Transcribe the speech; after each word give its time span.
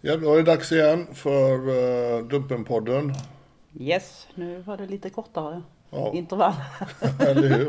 Ja, 0.00 0.16
då 0.16 0.32
är 0.32 0.36
det 0.36 0.42
dags 0.42 0.72
igen 0.72 1.06
för 1.14 1.68
uh, 1.68 2.26
Dumpenpodden. 2.28 3.12
Yes, 3.80 4.26
nu 4.34 4.58
var 4.66 4.76
det 4.76 4.86
lite 4.86 5.10
kortare 5.10 5.62
Ja. 5.90 6.12
intervall. 6.14 6.52
Eller 7.20 7.48
hur? 7.58 7.66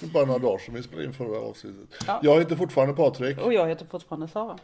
Det 0.00 0.06
är 0.06 0.12
bara 0.12 0.24
några 0.24 0.38
dagar 0.38 0.58
sedan 0.58 0.74
vi 0.74 0.82
spelade 0.82 1.06
in 1.06 1.12
förra 1.12 1.38
avsnittet. 1.38 1.88
Ja. 2.06 2.20
Jag 2.22 2.38
heter 2.38 2.56
fortfarande 2.56 2.94
Patrik. 2.94 3.38
Och 3.38 3.52
jag 3.54 3.68
heter 3.68 3.86
fortfarande 3.86 4.28
Sara. 4.28 4.58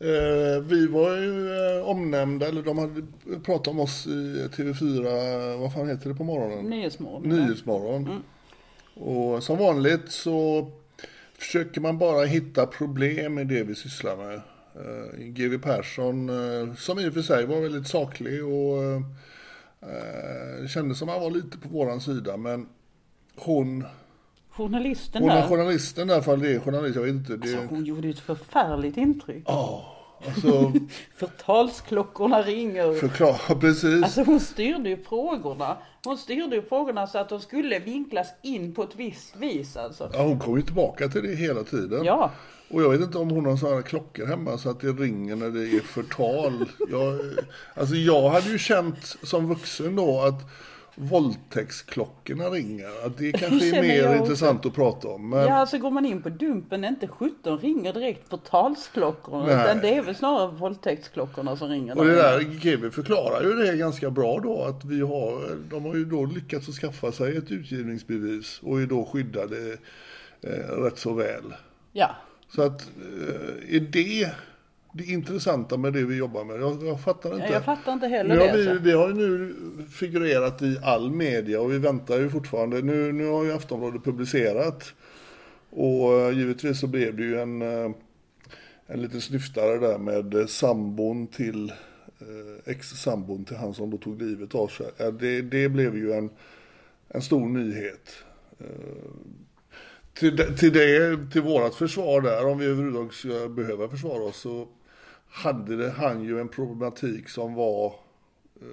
Eh, 0.00 0.62
vi 0.62 0.86
var 0.86 1.16
ju 1.16 1.52
eh, 1.78 1.84
omnämnda, 1.88 2.46
eller 2.48 2.62
de 2.62 2.78
hade 2.78 3.02
pratat 3.44 3.68
om 3.68 3.80
oss 3.80 4.06
i 4.06 4.48
TV4, 4.56 5.56
vad 5.56 5.72
fan 5.72 5.88
heter 5.88 6.08
det 6.08 6.14
på 6.14 6.24
morgonen? 6.24 6.64
Nyhetsmorgon. 6.64 7.22
Nyhetsmorgon. 7.22 8.22
Och 8.94 9.42
som 9.42 9.58
vanligt 9.58 10.10
så 10.12 10.70
försöker 11.38 11.80
man 11.80 11.98
bara 11.98 12.24
hitta 12.24 12.66
problem 12.66 13.38
i 13.38 13.44
det 13.44 13.62
vi 13.62 13.74
sysslar 13.74 14.16
med. 14.16 14.40
Eh, 14.74 15.18
GW 15.18 15.58
Persson, 15.62 16.28
eh, 16.28 16.74
som 16.74 16.98
i 16.98 17.08
och 17.08 17.14
för 17.14 17.22
sig 17.22 17.46
var 17.46 17.60
väldigt 17.60 17.88
saklig 17.88 18.44
och 18.44 18.82
eh, 18.82 19.00
eh, 19.82 20.66
kändes 20.68 20.98
som 20.98 21.08
han 21.08 21.20
var 21.20 21.30
lite 21.30 21.58
på 21.58 21.68
våran 21.68 22.00
sida, 22.00 22.36
men 22.36 22.68
hon, 23.36 23.84
Journalisten 24.50 25.22
hon 25.22 25.30
är 25.30 25.36
där. 25.40 25.48
journalisten 25.48 26.08
där, 26.08 26.20
för 26.20 26.36
det 26.36 26.50
är 26.54 26.60
journalist, 26.60 26.96
jag 26.96 27.02
vet 27.02 27.10
inte. 27.14 27.36
Det, 27.36 27.42
Alltså, 27.58 27.74
hon 27.74 27.84
gjorde 27.84 28.08
ett 28.08 28.18
förfärligt 28.18 28.96
intryck. 28.96 29.44
Ja, 29.46 29.96
alltså 30.26 30.72
Förtalsklockorna 31.16 32.42
ringer. 32.42 32.94
förklara 32.94 33.60
precis. 33.60 34.02
Alltså 34.04 34.22
hon 34.22 34.40
styrde 34.40 34.88
ju 34.88 34.96
frågorna. 34.96 35.76
Hon 36.04 36.18
styrde 36.18 36.56
ju 36.56 36.62
frågorna 36.62 37.06
så 37.06 37.18
att 37.18 37.28
de 37.28 37.40
skulle 37.40 37.78
vinklas 37.78 38.28
in 38.42 38.74
på 38.74 38.82
ett 38.82 38.96
visst 38.96 39.36
vis 39.36 39.76
alltså. 39.76 40.10
Ja, 40.12 40.22
hon 40.22 40.38
kommer 40.38 40.56
ju 40.56 40.62
tillbaka 40.62 41.08
till 41.08 41.22
det 41.22 41.34
hela 41.34 41.62
tiden. 41.62 42.04
Ja. 42.04 42.30
Och 42.68 42.82
jag 42.82 42.90
vet 42.90 43.00
inte 43.00 43.18
om 43.18 43.30
hon 43.30 43.46
har 43.46 43.56
sådana 43.56 43.82
klockor 43.82 44.26
hemma 44.26 44.58
så 44.58 44.70
att 44.70 44.80
det 44.80 44.92
ringer 44.92 45.36
när 45.36 45.50
det 45.50 45.76
är 45.76 45.80
förtal. 45.80 46.68
Jag, 46.90 47.20
alltså 47.74 47.94
jag 47.94 48.28
hade 48.28 48.48
ju 48.50 48.58
känt 48.58 49.16
som 49.22 49.48
vuxen 49.48 49.96
då 49.96 50.20
att 50.20 50.50
våldtäktsklockorna 50.96 52.44
ringer. 52.44 53.06
Att 53.06 53.18
det 53.18 53.32
kanske 53.32 53.78
är 53.78 53.82
mer 53.82 54.08
också. 54.08 54.18
intressant 54.22 54.66
att 54.66 54.74
prata 54.74 55.08
om. 55.08 55.28
Men 55.28 55.40
Ja, 55.40 55.54
alltså 55.54 55.78
går 55.78 55.90
man 55.90 56.06
in 56.06 56.22
på 56.22 56.28
Dumpen, 56.28 56.84
inte 56.84 57.08
17 57.08 57.58
ringer 57.58 57.92
direkt 57.92 58.28
förtalsklockorna. 58.28 59.46
Nej. 59.46 59.64
Utan 59.64 59.78
det 59.78 59.94
är 59.94 60.02
väl 60.02 60.14
snarare 60.14 60.50
våldtäktsklockorna 60.50 61.56
som 61.56 61.68
ringer. 61.68 61.98
och 61.98 62.04
det 62.04 62.14
där 62.14 62.40
GW 62.40 62.90
förklarar 62.90 63.42
ju 63.42 63.52
det 63.52 63.76
ganska 63.76 64.10
bra 64.10 64.40
då 64.42 64.62
att 64.62 64.84
vi 64.84 65.00
har, 65.00 65.56
de 65.70 65.84
har 65.84 65.94
ju 65.94 66.04
då 66.04 66.24
lyckats 66.24 66.68
att 66.68 66.74
skaffa 66.74 67.12
sig 67.12 67.36
ett 67.36 67.50
utgivningsbevis 67.50 68.60
och 68.62 68.80
är 68.80 68.86
då 68.86 69.04
skyddade 69.04 69.76
eh, 70.42 70.82
rätt 70.82 70.98
så 70.98 71.12
väl. 71.12 71.54
Ja. 71.92 72.10
Så 72.54 72.62
att 72.62 72.82
eh, 72.82 73.76
är 73.76 73.80
det 73.80 74.30
det 74.92 75.04
intressanta 75.04 75.76
med 75.76 75.92
det 75.92 76.04
vi 76.04 76.16
jobbar 76.16 76.44
med? 76.44 76.60
Jag, 76.60 76.86
jag 76.86 77.00
fattar 77.00 77.34
inte. 77.34 77.52
Jag 77.52 77.64
fattar 77.64 77.92
inte 77.92 78.06
heller 78.06 78.34
Nu 78.34 78.40
har 78.40 78.46
det. 78.46 78.56
vi, 78.56 78.68
alltså. 78.68 78.84
vi 78.84 78.92
har 78.92 79.08
ju 79.08 79.14
nu 79.14 79.54
figurerat 79.90 80.62
i 80.62 80.78
all 80.82 81.10
media 81.10 81.60
och 81.60 81.72
vi 81.72 81.78
väntar 81.78 82.18
ju 82.18 82.30
fortfarande. 82.30 82.82
Nu, 82.82 83.12
nu 83.12 83.26
har 83.26 83.44
ju 83.44 83.52
Aftonbladet 83.52 84.04
publicerat. 84.04 84.94
Och 85.70 86.20
eh, 86.20 86.38
givetvis 86.38 86.80
så 86.80 86.86
blev 86.86 87.16
det 87.16 87.22
ju 87.22 87.40
en, 87.40 87.62
eh, 87.62 87.90
en 88.86 89.02
liten 89.02 89.20
snyftare 89.20 89.78
där 89.78 89.98
med 89.98 90.50
sambon 90.50 91.26
till 91.26 91.72
ex-sambon 92.64 93.44
till 93.44 93.56
han 93.56 93.74
som 93.74 93.90
då 93.90 93.96
tog 93.96 94.22
livet 94.22 94.54
av 94.54 94.68
sig. 94.68 94.86
Det, 95.20 95.42
det 95.42 95.68
blev 95.68 95.96
ju 95.96 96.12
en, 96.12 96.30
en 97.08 97.22
stor 97.22 97.48
nyhet. 97.48 98.24
Eh, 100.14 100.18
Till, 100.20 100.36
det- 100.36 100.56
till, 100.56 100.72
det, 100.72 101.30
till 101.32 101.42
vårat 101.42 101.74
försvar 101.74 102.20
där, 102.20 102.46
om 102.46 102.58
vi 102.58 102.66
överhuvudtaget 102.66 103.12
ska 103.14 103.48
behöva 103.48 103.88
försvara 103.88 104.22
oss, 104.22 104.36
så 104.36 104.66
hade 105.28 105.76
det, 105.76 105.90
han 105.90 106.22
ju 106.22 106.40
en 106.40 106.48
problematik 106.48 107.28
som 107.28 107.54
var 107.54 107.86
eh, 108.60 108.66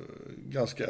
ganska 0.50 0.85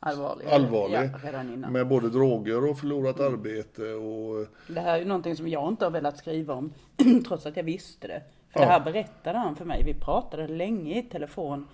Allvarlig. 0.00 0.46
allvarlig. 0.46 1.10
Ja. 1.32 1.70
Med 1.70 1.88
både 1.88 2.08
droger 2.08 2.70
och 2.70 2.78
förlorat 2.78 3.20
arbete 3.20 3.92
och 3.92 4.46
Det 4.68 4.80
här 4.80 4.94
är 4.94 4.98
ju 4.98 5.04
någonting 5.04 5.36
som 5.36 5.48
jag 5.48 5.68
inte 5.68 5.84
har 5.84 5.90
velat 5.90 6.18
skriva 6.18 6.54
om, 6.54 6.72
trots 7.28 7.46
att 7.46 7.56
jag 7.56 7.64
visste 7.64 8.08
det. 8.08 8.22
För 8.52 8.60
Ja. 8.60 8.66
det 8.66 8.72
här 8.72 8.80
berättade 8.84 9.38
han 9.38 9.56
för 9.56 9.64
mig. 9.64 9.82
Vi 9.84 9.94
pratade 9.94 10.48
länge 10.48 10.98
i 10.98 11.02
telefon. 11.02 11.68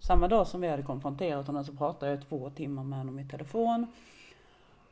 Samma 0.00 0.28
dag 0.28 0.46
som 0.46 0.60
vi 0.60 0.68
hade 0.68 0.82
konfronterat 0.82 1.46
honom 1.46 1.64
så 1.64 1.72
pratade 1.72 2.12
jag 2.12 2.28
två 2.28 2.50
timmar 2.50 2.84
med 2.84 2.98
honom 2.98 3.18
i 3.18 3.28
telefon. 3.28 3.86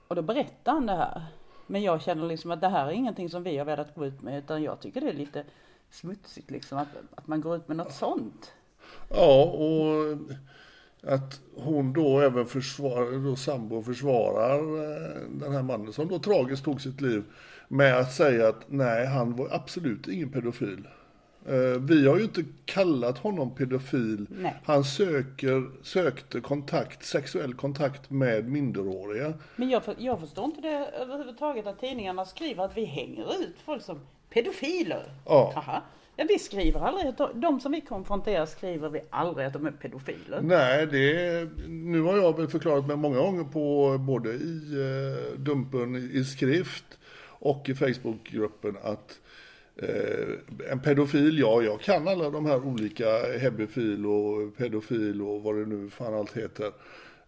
Och 0.08 0.16
då 0.16 0.22
berättade 0.22 0.76
han 0.76 0.86
det 0.86 0.92
här. 0.96 1.22
Men 1.66 1.82
jag 1.82 2.02
känner 2.02 2.26
liksom 2.26 2.50
att 2.50 2.60
det 2.60 2.68
här 2.68 2.86
är 2.86 2.90
ingenting 2.90 3.30
som 3.30 3.42
vi 3.42 3.58
har 3.58 3.64
velat 3.64 3.94
gå 3.94 4.06
ut 4.06 4.22
med, 4.22 4.38
utan 4.38 4.62
jag 4.62 4.80
tycker 4.80 5.00
det 5.00 5.08
är 5.08 5.12
lite 5.12 5.44
smutsigt 5.90 6.50
liksom 6.50 6.78
att, 6.78 6.88
att 7.14 7.26
man 7.26 7.40
går 7.40 7.56
ut 7.56 7.68
med 7.68 7.76
något 7.76 7.92
sånt. 7.92 8.52
Ja, 9.10 9.44
och 9.44 10.18
att 11.06 11.40
hon 11.56 11.92
då 11.92 12.20
även 12.20 12.46
försvarar, 12.46 13.24
då 13.24 13.36
sambo 13.36 13.82
försvarar 13.82 14.58
eh, 14.58 15.20
den 15.28 15.52
här 15.52 15.62
mannen 15.62 15.92
som 15.92 16.08
då 16.08 16.18
tragiskt 16.18 16.64
tog 16.64 16.80
sitt 16.80 17.00
liv 17.00 17.24
med 17.68 17.98
att 17.98 18.12
säga 18.12 18.48
att 18.48 18.64
nej, 18.66 19.06
han 19.06 19.36
var 19.36 19.48
absolut 19.50 20.08
ingen 20.08 20.32
pedofil. 20.32 20.88
Eh, 21.48 21.80
Vi 21.80 22.06
har 22.08 22.16
ju 22.16 22.22
inte 22.24 22.44
kallat 22.64 23.18
honom 23.18 23.54
pedofil. 23.54 24.26
Nej. 24.30 24.54
Han 24.64 24.84
söker, 24.84 25.70
sökte 25.82 26.40
kontakt, 26.40 27.04
sexuell 27.04 27.54
kontakt 27.54 28.10
med 28.10 28.48
minderåriga. 28.48 29.32
Men 29.56 29.70
jag, 29.70 29.82
jag 29.98 30.20
förstår 30.20 30.44
inte 30.44 30.60
det 30.60 30.90
överhuvudtaget 31.02 31.66
att 31.66 31.80
tidningarna 31.80 32.24
skriver 32.24 32.64
att 32.64 32.76
vi 32.76 32.84
hänger 32.84 33.24
ut 33.42 33.56
folk 33.64 33.82
som 33.82 34.00
pedofiler. 34.30 35.02
Ja. 35.26 35.52
Aha. 35.56 35.82
Ja, 36.16 36.24
vi 36.28 36.38
skriver 36.38 36.80
aldrig 36.80 37.06
att 37.06 37.30
de, 37.34 37.60
som 37.60 37.72
vi 37.72 37.80
konfronterar 37.80 38.46
skriver 38.46 38.88
vi 38.88 39.00
aldrig 39.10 39.46
att 39.46 39.52
de 39.52 39.66
är 39.66 39.70
pedofiler. 39.70 40.40
Nej, 40.42 40.86
det, 40.86 41.48
nu 41.68 42.00
har 42.00 42.16
jag 42.16 42.36
väl 42.36 42.48
förklarat 42.48 42.86
mig 42.86 42.96
många 42.96 43.18
gånger 43.18 43.44
på 43.44 43.96
både 43.98 44.30
i 44.30 44.60
eh, 44.72 45.38
Dumpen 45.38 46.10
i 46.12 46.24
skrift 46.24 46.84
och 47.28 47.68
i 47.68 47.74
Facebookgruppen 47.74 48.76
att 48.82 49.18
Eh, 49.76 50.70
en 50.70 50.80
pedofil, 50.80 51.38
ja 51.38 51.62
jag 51.62 51.80
kan 51.80 52.08
alla 52.08 52.30
de 52.30 52.46
här 52.46 52.66
olika 52.66 53.38
hebefil 53.38 54.06
och 54.06 54.56
pedofil 54.56 55.22
och 55.22 55.42
vad 55.42 55.56
det 55.56 55.66
nu 55.66 55.90
fan 55.90 56.14
allt 56.14 56.36
heter. 56.36 56.72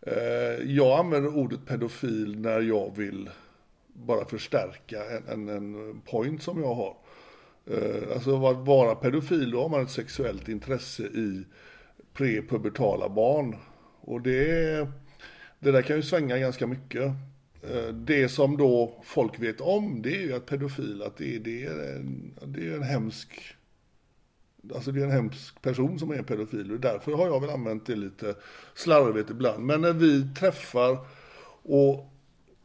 Eh, 0.00 0.64
jag 0.64 0.98
använder 0.98 1.36
ordet 1.36 1.66
pedofil 1.66 2.38
när 2.40 2.60
jag 2.60 2.96
vill 2.96 3.30
bara 3.92 4.24
förstärka 4.24 4.98
en, 5.04 5.28
en, 5.28 5.48
en 5.48 6.00
point 6.00 6.42
som 6.42 6.62
jag 6.62 6.74
har. 6.74 6.96
Eh, 7.70 8.14
alltså 8.14 8.46
att 8.46 8.66
vara 8.66 8.94
pedofil, 8.94 9.50
då 9.50 9.62
har 9.62 9.68
man 9.68 9.82
ett 9.82 9.90
sexuellt 9.90 10.48
intresse 10.48 11.02
i 11.02 11.44
prepubertala 12.12 13.08
barn. 13.08 13.56
Och 14.00 14.20
det, 14.20 14.88
det 15.58 15.72
där 15.72 15.82
kan 15.82 15.96
ju 15.96 16.02
svänga 16.02 16.38
ganska 16.38 16.66
mycket. 16.66 17.12
Eh, 17.62 17.88
det 17.88 18.28
som 18.28 18.56
då 18.56 19.00
folk 19.02 19.42
vet 19.42 19.60
om, 19.60 20.02
det 20.02 20.16
är 20.16 20.20
ju 20.20 20.34
att 20.34 20.46
pedofil, 20.46 21.02
att 21.02 21.16
det, 21.16 21.38
det, 21.38 21.64
är, 21.64 21.96
en, 21.96 22.38
det 22.46 22.68
är 22.68 22.74
en 22.74 22.82
hemsk 22.82 23.56
Alltså 24.74 24.92
det 24.92 25.00
är 25.00 25.04
en 25.04 25.10
hemsk 25.10 25.62
person 25.62 25.98
som 25.98 26.10
är 26.10 26.14
en 26.14 26.24
pedofil 26.24 26.72
och 26.72 26.80
därför 26.80 27.12
har 27.12 27.26
jag 27.26 27.40
väl 27.40 27.50
använt 27.50 27.86
det 27.86 27.96
lite 27.96 28.34
slarvigt 28.74 29.30
ibland. 29.30 29.64
Men 29.64 29.80
när 29.80 29.92
vi 29.92 30.34
träffar 30.34 30.98
och 31.62 32.10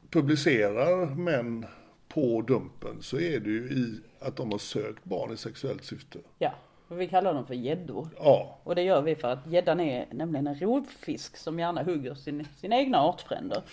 publicerar 0.09 1.15
män 1.15 1.65
på 2.07 2.41
Dumpen 2.41 3.01
så 3.01 3.19
är 3.19 3.39
det 3.39 3.49
ju 3.49 3.63
i 3.63 3.99
att 4.19 4.35
de 4.35 4.51
har 4.51 4.57
sökt 4.57 5.03
barn 5.03 5.33
i 5.33 5.37
sexuellt 5.37 5.83
syfte. 5.85 6.19
Ja, 6.39 6.53
och 6.87 7.01
vi 7.01 7.07
kallar 7.07 7.33
dem 7.33 7.45
för 7.45 7.53
gäddor. 7.53 8.07
Ja. 8.17 8.59
Och 8.63 8.75
det 8.75 8.81
gör 8.81 9.01
vi 9.01 9.15
för 9.15 9.27
att 9.27 9.47
gäddan 9.47 9.79
är 9.79 10.05
nämligen 10.11 10.47
en 10.47 10.55
rovfisk 10.55 11.37
som 11.37 11.59
gärna 11.59 11.83
hugger 11.83 12.15
sin, 12.15 12.47
sina 12.57 12.75
egna 12.75 12.97
artfränder. 12.97 13.63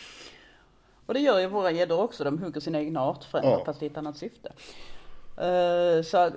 Och 1.08 1.14
det 1.14 1.20
gör 1.20 1.38
ju 1.38 1.46
våra 1.46 1.70
gäddor 1.70 2.00
också, 2.00 2.24
de 2.24 2.38
hugger 2.42 2.60
sina 2.60 2.80
egna 2.80 3.00
artfränder 3.00 3.50
Ja. 3.50 3.62
fast 3.64 3.82
i 3.82 3.86
ett 3.86 3.96
annat 3.96 4.16
syfte. 4.16 4.52
Eh, 5.36 6.02
Så 6.02 6.18
att, 6.18 6.32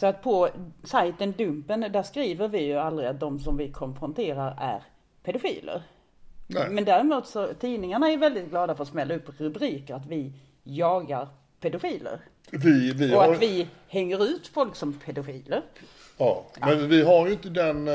så 0.00 0.06
att 0.06 0.22
på 0.22 0.48
sajten 0.84 1.32
Dumpen, 1.32 1.80
där 1.92 2.02
skriver 2.02 2.48
vi 2.48 2.58
ju 2.64 2.76
aldrig 2.78 3.08
att 3.08 3.20
de 3.20 3.38
som 3.40 3.56
vi 3.56 3.72
konfronterar 3.72 4.56
är 4.60 4.82
pedofiler. 5.22 5.82
Nej. 6.46 6.70
Men 6.70 6.84
däremot 6.84 7.26
så, 7.26 7.46
tidningarna 7.60 8.10
är 8.10 8.16
väldigt 8.16 8.48
glada 8.50 8.74
för 8.74 8.82
att 8.82 8.88
smälla 8.88 9.14
upp 9.14 9.40
rubriker 9.40 9.94
att 9.94 10.06
vi 10.06 10.32
jagar 10.64 11.28
pedofiler. 11.60 12.20
Vi, 12.50 12.92
vi 12.92 13.14
Och 13.14 13.18
har, 13.22 13.34
att 13.34 13.42
vi 13.42 13.66
hänger 13.88 14.24
ut 14.24 14.46
folk 14.54 14.76
som 14.76 14.92
pedofiler. 14.92 15.62
ja, 16.18 16.46
men 16.60 16.88
vi 16.88 17.02
har 17.02 17.26
ju 17.26 17.32
inte 17.32 17.48
den, 17.48 17.88
eh, 17.88 17.94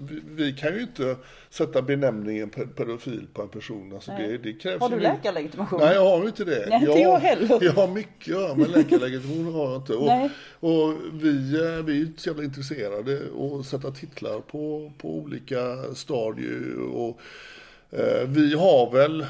vi, 0.00 0.22
vi 0.30 0.52
kan 0.52 0.74
ju 0.74 0.80
inte 0.82 1.16
sätta 1.50 1.82
benämningen 1.82 2.50
pe- 2.50 2.66
pedofil 2.74 3.26
på 3.32 3.42
en 3.42 3.48
person. 3.48 3.92
Alltså 3.94 4.10
det, 4.10 4.38
det 4.38 4.52
krävs 4.52 4.80
Har 4.80 4.88
du 4.88 4.94
ju- 4.96 5.02
läkarlegitimation? 5.02 5.80
Nej, 5.80 5.94
jag 5.94 6.04
har 6.04 6.20
ju 6.22 6.26
inte 6.26 6.44
det. 6.44 6.66
Nej, 6.68 6.80
inte 6.80 7.00
jag 7.00 7.18
heller. 7.18 7.58
Jag 7.64 7.72
har 7.72 7.88
mycket 7.88 8.20
att 8.34 8.40
göra 8.40 8.54
med 8.54 8.70
läkarlegitimation 8.70 9.54
har 9.54 9.64
jag 9.72 9.76
inte. 9.76 9.94
Och, 9.94 10.06
Nej. 10.06 10.30
och 10.60 10.94
vi, 11.12 11.54
eh, 11.60 11.84
vi 11.84 12.00
är 12.00 12.06
inte 12.06 12.22
så 12.22 12.28
jävla 12.28 12.44
intresserade 12.44 13.20
att 13.60 13.66
sätta 13.66 13.90
titlar 13.90 14.40
på, 14.40 14.92
på 14.98 15.14
olika 15.18 15.94
stadier. 15.94 16.78
Och, 16.92 17.20
eh, 17.90 18.28
vi 18.28 18.54
har 18.54 18.90
väl, 18.92 19.26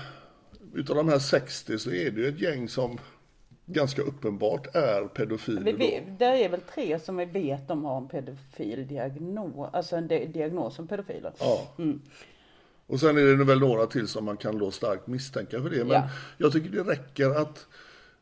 utav 0.75 0.97
de 0.97 1.09
här 1.09 1.19
60 1.19 1.79
så 1.79 1.91
är 1.91 2.11
det 2.11 2.21
ju 2.21 2.29
ett 2.29 2.41
gäng 2.41 2.69
som 2.69 2.99
ganska 3.69 4.03
uppenbart 4.03 4.67
är 4.77 5.05
pedofiler. 5.09 5.73
Vi, 5.73 6.03
där 6.19 6.33
är 6.33 6.49
väl 6.49 6.61
tre 6.61 6.99
som 6.99 7.17
vi 7.17 7.25
vet 7.25 7.69
de 7.69 7.85
har 7.85 7.97
en 7.97 8.09
pedofil 8.09 8.87
diagnos, 8.89 9.71
alltså 9.73 9.97
en 9.97 10.09
di- 10.09 10.27
diagnos 10.27 10.75
som 10.75 10.87
pedofiler. 10.89 11.33
Ja. 11.39 11.69
Mm. 11.79 12.01
Och 12.87 13.01
sen 13.01 13.19
är 13.19 13.37
det 13.37 13.45
väl 13.45 13.61
några 13.61 13.87
till 13.87 14.09
som 14.09 14.25
man 14.25 14.37
kan 14.37 14.59
då 14.59 14.71
starkt 14.71 15.07
misstänka 15.07 15.63
för 15.63 15.71
det. 15.71 15.77
Men 15.85 15.89
Ja. 15.93 16.09
jag 16.39 16.53
tycker 16.53 16.71
det 16.71 16.83
räcker 16.93 17.31
att 17.43 17.67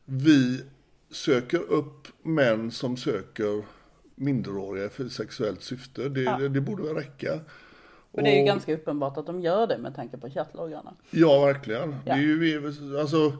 vi 0.05 0.63
söker 1.11 1.59
upp 1.59 2.07
män 2.21 2.71
som 2.71 2.97
söker 2.97 3.63
minderåriga 4.15 4.89
för 4.89 5.07
sexuellt 5.09 5.63
syfte. 5.63 6.09
Det, 6.09 6.37
det, 6.39 6.49
det 6.49 6.61
borde 6.61 6.83
väl 6.83 6.95
räcka. 6.95 7.39
Och 8.11 8.23
det 8.23 8.29
är 8.29 8.39
ju 8.39 8.45
ganska 8.45 8.73
uppenbart 8.73 9.17
att 9.17 9.25
de 9.25 9.41
gör 9.41 9.67
det 9.67 9.77
med 9.77 9.95
tanke 9.95 10.17
på 10.17 10.29
chattloggarna. 10.29 10.93
Ja, 11.11 11.45
verkligen. 11.45 11.95
Ja. 12.05 12.15
Det 12.15 12.21
är 12.21 12.43
ju, 12.43 12.67
alltså, 12.99 13.33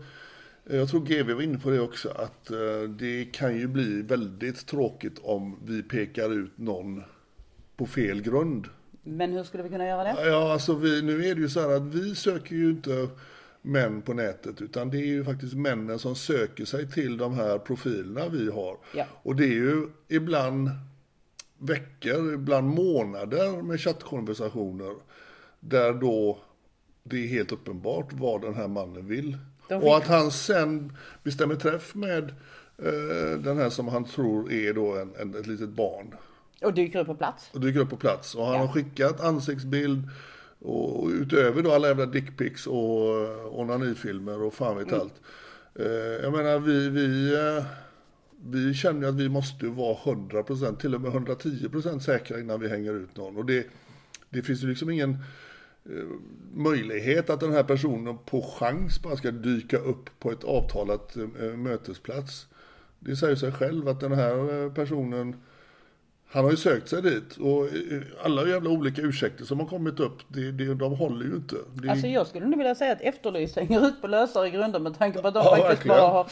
jag 0.69 0.89
tror 0.89 1.01
GV 1.01 1.33
var 1.33 1.41
inne 1.41 1.59
på 1.59 1.69
det 1.69 1.79
också, 1.79 2.09
att 2.09 2.51
eh, 2.51 2.89
det 2.89 3.25
kan 3.25 3.57
ju 3.57 3.67
bli 3.67 4.01
väldigt 4.01 4.67
tråkigt 4.67 5.19
om 5.23 5.59
vi 5.65 5.83
pekar 5.83 6.33
ut 6.33 6.57
någon 6.57 7.03
på 7.75 7.85
fel 7.85 8.21
grund. 8.21 8.67
Men 9.03 9.33
hur 9.33 9.43
skulle 9.43 9.63
vi 9.63 9.69
kunna 9.69 9.87
göra 9.87 10.03
det? 10.03 10.29
Ja, 10.29 10.53
alltså 10.53 10.75
vi, 10.75 11.01
nu 11.01 11.25
är 11.25 11.35
det 11.35 11.41
ju 11.41 11.49
så 11.49 11.61
här 11.61 11.69
att 11.69 11.95
vi 11.95 12.15
söker 12.15 12.55
ju 12.55 12.69
inte 12.69 13.09
män 13.61 14.01
på 14.01 14.13
nätet 14.13 14.61
utan 14.61 14.89
det 14.89 14.97
är 14.97 15.05
ju 15.05 15.23
faktiskt 15.23 15.53
männen 15.53 15.99
som 15.99 16.15
söker 16.15 16.65
sig 16.65 16.91
till 16.91 17.17
de 17.17 17.33
här 17.33 17.57
profilerna 17.57 18.29
vi 18.29 18.51
har. 18.51 18.77
Ja. 18.95 19.05
Och 19.23 19.35
det 19.35 19.43
är 19.43 19.53
ju 19.53 19.87
ibland 20.07 20.69
veckor, 21.57 22.33
ibland 22.33 22.67
månader 22.67 23.61
med 23.61 23.81
chattkonversationer 23.81 24.95
där 25.59 25.93
då 25.93 26.39
det 27.03 27.23
är 27.23 27.27
helt 27.27 27.51
uppenbart 27.51 28.13
vad 28.13 28.41
den 28.41 28.53
här 28.53 28.67
mannen 28.67 29.07
vill. 29.07 29.37
Och 29.69 29.97
att 29.97 30.07
han 30.07 30.31
sen 30.31 30.97
bestämmer 31.23 31.55
träff 31.55 31.95
med 31.95 32.23
eh, 32.77 33.39
den 33.39 33.57
här 33.57 33.69
som 33.69 33.87
han 33.87 34.05
tror 34.05 34.51
är 34.51 34.73
då 34.73 34.95
en, 34.95 35.15
en, 35.19 35.35
ett 35.35 35.47
litet 35.47 35.69
barn 35.69 36.15
Och 36.61 36.73
dyker 36.73 36.99
upp 36.99 37.07
på 37.07 37.15
plats? 37.15 37.49
och 37.53 37.59
dyker 37.61 37.79
upp 37.79 37.89
på 37.89 37.97
plats. 37.97 38.35
Och 38.35 38.45
han 38.45 38.53
Ja. 38.53 38.59
har 38.59 38.67
skickat 38.67 39.21
ansiktsbild 39.21 40.09
och 40.59 41.07
utöver 41.09 41.63
då 41.63 41.71
alla 41.71 41.87
jävla 41.87 42.05
dickpics 42.05 42.67
och 42.67 43.59
onanifilmer 43.59 44.41
och 44.41 44.53
fan 44.53 44.77
vet 44.77 44.93
allt. 44.93 45.13
Eh, 45.79 45.85
Jag 46.23 46.31
menar 46.31 46.59
vi, 46.59 46.89
vi, 46.89 47.33
eh, 47.35 47.65
vi 48.45 48.73
känner 48.73 49.07
att 49.07 49.15
vi 49.15 49.29
måste 49.29 49.65
vara 49.65 49.95
100% 49.95 50.77
till 50.77 50.95
och 50.95 51.01
med 51.01 51.11
110% 51.11 51.99
säkra 51.99 52.39
innan 52.39 52.59
vi 52.59 52.69
hänger 52.69 52.93
ut 52.93 53.17
någon. 53.17 53.37
Och 53.37 53.45
det, 53.45 53.67
det 54.29 54.41
finns 54.41 54.63
ju 54.63 54.67
liksom 54.67 54.89
ingen 54.89 55.17
möjlighet 56.53 57.29
att 57.29 57.39
den 57.39 57.51
här 57.53 57.63
personen 57.63 58.17
på 58.25 58.41
chans 58.41 59.01
bara 59.01 59.15
ska 59.15 59.31
dyka 59.31 59.77
upp 59.77 60.09
på 60.19 60.31
ett 60.31 60.43
avtalat 60.43 61.15
eh, 61.17 61.45
mötesplats. 61.57 62.47
Det 62.99 63.15
säger 63.15 63.35
sig 63.35 63.51
själv 63.51 63.87
att 63.87 63.99
den 63.99 64.11
här 64.11 64.63
eh, 64.65 64.73
personen 64.73 65.35
han 66.29 66.43
har 66.43 66.51
ju 66.51 66.57
sökt 66.57 66.89
sig 66.89 67.01
dit 67.01 67.37
och 67.37 67.65
eh, 67.65 68.01
alla 68.23 68.47
jävla 68.47 68.69
olika 68.69 69.01
ursäkter 69.01 69.45
som 69.45 69.59
har 69.59 69.67
kommit 69.67 69.99
upp, 69.99 70.17
det, 70.27 70.51
det, 70.51 70.73
de 70.75 70.93
håller 70.93 71.25
ju 71.25 71.35
inte. 71.35 71.55
Det, 71.73 71.89
Alltså 71.89 72.07
jag 72.07 72.27
skulle 72.27 72.45
nog 72.45 72.57
vilja 72.57 72.75
säga 72.75 72.91
att 72.91 73.01
Efterlyst 73.01 73.55
hänger 73.55 73.87
ut 73.87 74.01
på 74.01 74.07
lösare 74.07 74.49
grunder 74.49 74.79
med 74.79 74.97
tanke 74.97 75.21
på 75.21 75.27
att 75.27 75.33
de 75.33 75.39
Ja, 75.45 75.49
faktiskt 75.55 75.69
verkligen. 75.69 75.97
bara 75.97 76.07
har 76.09 76.27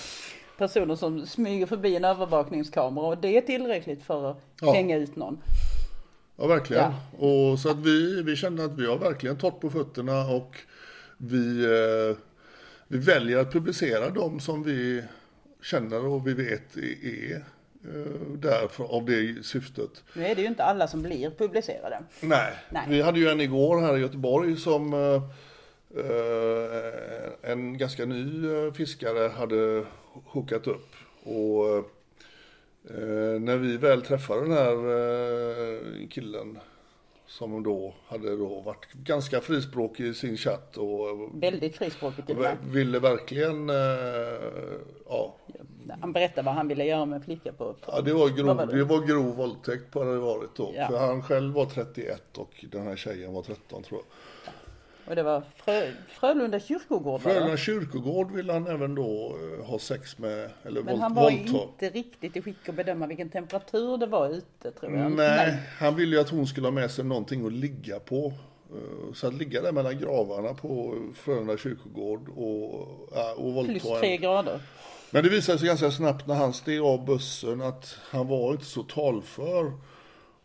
personer 0.58 0.96
som 0.96 1.26
smyger 1.26 1.66
förbi 1.66 1.96
en 1.96 2.06
övervakningskamera 2.06 3.06
och 3.06 3.18
det 3.18 3.38
är 3.38 3.42
tillräckligt 3.42 4.04
för 4.04 4.32
att 4.32 4.38
Ja. 4.62 4.74
hänga 4.74 4.98
ut 4.98 5.16
någon. 5.16 5.38
Ja, 6.36 6.48
verkligen. 6.48 6.84
Ja. 6.84 7.28
Och 7.28 7.60
så 7.60 7.70
att 7.70 7.78
vi, 7.78 8.22
vi 8.22 8.36
kände 8.36 8.66
att 8.66 8.80
vi 8.80 8.86
har 8.86 8.98
verkligen 8.98 9.38
torrt 9.38 9.60
på 9.60 9.70
fötterna 9.70 10.26
och 10.26 10.58
vi, 11.18 11.66
eh, 11.66 12.18
vi 12.88 12.98
väljer 12.98 13.38
att 13.38 13.54
publicera 13.54 14.10
de 14.10 14.40
som 14.40 14.64
vi 14.64 15.04
känner 15.62 16.06
och 16.06 16.28
vi 16.28 16.34
vet 16.34 16.78
är, 16.78 17.36
eh, 17.36 18.32
där 18.38 18.68
för, 18.68 18.84
av 18.84 19.06
det 19.06 19.46
syftet. 19.46 20.04
Nu 20.14 20.26
är 20.26 20.36
det 20.36 20.42
ju 20.42 20.48
inte 20.48 20.64
alla 20.64 20.88
som 20.88 21.02
blir 21.02 21.30
publicerade. 21.30 22.00
Nej. 22.22 22.54
Nej. 22.70 22.86
vi 22.90 23.02
hade 23.02 23.20
ju 23.20 23.30
en 23.30 23.42
igår 23.42 23.82
här 23.82 23.98
i 23.98 24.00
Göteborg 24.00 24.58
som 24.58 24.94
eh, 24.94 25.24
eh, 26.04 27.52
en 27.52 27.78
ganska 27.78 28.06
ny 28.06 28.72
fiskare 28.72 29.30
hade 29.30 29.86
hookat 30.26 30.68
upp. 30.68 30.90
Och 31.24 31.92
eh, 32.90 33.40
när 33.40 33.58
vi 33.58 33.78
väl 33.78 34.02
träffade 34.02 34.42
den 34.42 34.52
här 34.52 34.74
eh, 34.74 36.08
killen 36.10 36.60
som 37.28 37.64
då 37.64 37.94
hade 38.08 38.38
då 38.38 38.62
varit 38.62 38.94
ganska 38.94 39.42
frispråkig 39.42 40.06
i 40.06 40.14
sin 40.14 40.38
chatt 40.38 40.78
och 40.78 41.30
Väldigt 41.34 41.78
frispråkigt 41.78 42.28
till 42.28 42.48
ville 42.72 43.00
verkligen, 43.00 43.70
eh, 43.70 43.76
ja, 45.10 45.36
Han 46.02 46.14
berättade 46.14 46.46
vad 46.46 46.56
han 46.56 46.68
ville 46.68 46.86
göra 46.86 47.06
med 47.06 47.18
en 47.18 47.24
flicka 47.24 47.54
på. 47.54 47.76
Ja, 47.88 48.02
det 48.02 48.14
var, 48.14 48.30
grov, 48.30 48.58
var 48.58 48.66
det? 48.66 48.78
det 48.78 48.84
var 48.84 49.00
grov 49.08 49.36
våldtäkt 49.36 49.92
på 49.92 50.04
det 50.04 50.18
varit 50.18 50.56
då. 50.56 50.74
Ja. 50.76 50.88
För 50.88 50.98
han 50.98 51.24
själv 51.24 51.54
var 51.54 51.66
31 51.66 52.38
och 52.38 52.66
den 52.72 52.88
här 52.88 52.96
tjejen 52.96 53.34
var 53.34 53.42
13 53.42 53.84
tror 53.84 54.00
jag. 54.00 54.06
Och 55.08 55.16
det 55.16 55.24
var 55.24 55.44
Frö, 55.56 55.92
Frölunda 56.10 56.60
kyrkogård? 56.60 57.22
Frölunda 57.22 57.58
kyrkogård 57.58 58.32
ville 58.32 58.54
han 58.54 58.68
även 58.68 58.96
då 58.96 59.36
eh, 59.60 59.66
ha 59.66 59.80
sex 59.80 60.18
med, 60.18 60.50
eller 60.64 60.82
Men 60.82 61.00
han 61.00 61.14
var 61.14 61.24
våldta. 61.24 61.38
inte 61.64 61.90
riktigt 61.90 62.36
i 62.38 62.42
skick 62.42 62.70
att 62.70 62.76
bedöma 62.76 63.08
vilken 63.08 63.30
temperatur 63.30 63.98
det 63.98 64.06
var 64.06 64.30
ute 64.30 64.72
tror 64.72 64.98
jag. 64.98 65.12
Nej, 65.12 65.58
han 65.80 65.96
ville 65.96 66.16
ju 66.16 66.22
att 66.22 66.30
hon 66.30 66.48
skulle 66.48 66.68
ha 66.68 66.72
med 66.72 66.92
sig 66.92 67.06
någonting 67.06 67.46
att 67.46 67.54
ligga 67.54 68.00
på. 68.00 68.34
Eh, 68.74 69.14
Så 69.14 69.28
att 69.28 69.34
ligga 69.34 69.62
där 69.62 69.72
mellan 69.72 70.00
gravarna 70.00 70.54
på 70.54 70.96
Frölunda 71.16 71.58
kyrkogård 71.58 72.30
och, 72.36 72.74
och 73.38 73.54
våldta 73.54 73.72
Plus 73.72 73.84
tre 74.00 74.18
grader. 74.18 74.60
Men 75.12 75.24
det 75.24 75.30
visade 75.30 75.60
sig 75.60 75.68
ganska 75.68 75.92
snabbt 75.92 76.28
när 76.28 76.36
han 76.36 76.54
steg 76.54 76.82
av 76.82 77.06
bussen 77.06 77.62
att 77.62 77.98
han 78.10 78.28
var 78.28 78.52
inte 78.52 78.66
så 78.66 78.84
talför. 78.84 79.72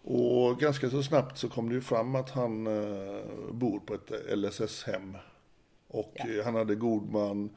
Och 0.03 0.61
ganska 0.61 0.91
så 0.91 1.03
snabbt 1.03 1.39
så 1.39 1.49
kom 1.49 1.69
det 1.69 1.75
ju 1.75 1.81
fram 1.81 2.15
att 2.15 2.31
han 2.31 2.67
eh, 2.67 3.25
bor 3.53 3.81
på 3.81 3.95
ett 3.95 4.11
LSS-hem. 4.39 5.17
Och 5.89 6.13
Ja. 6.15 6.25
eh, 6.39 6.45
han 6.45 6.55
hade 6.55 6.75
god 6.75 7.13
man. 7.13 7.51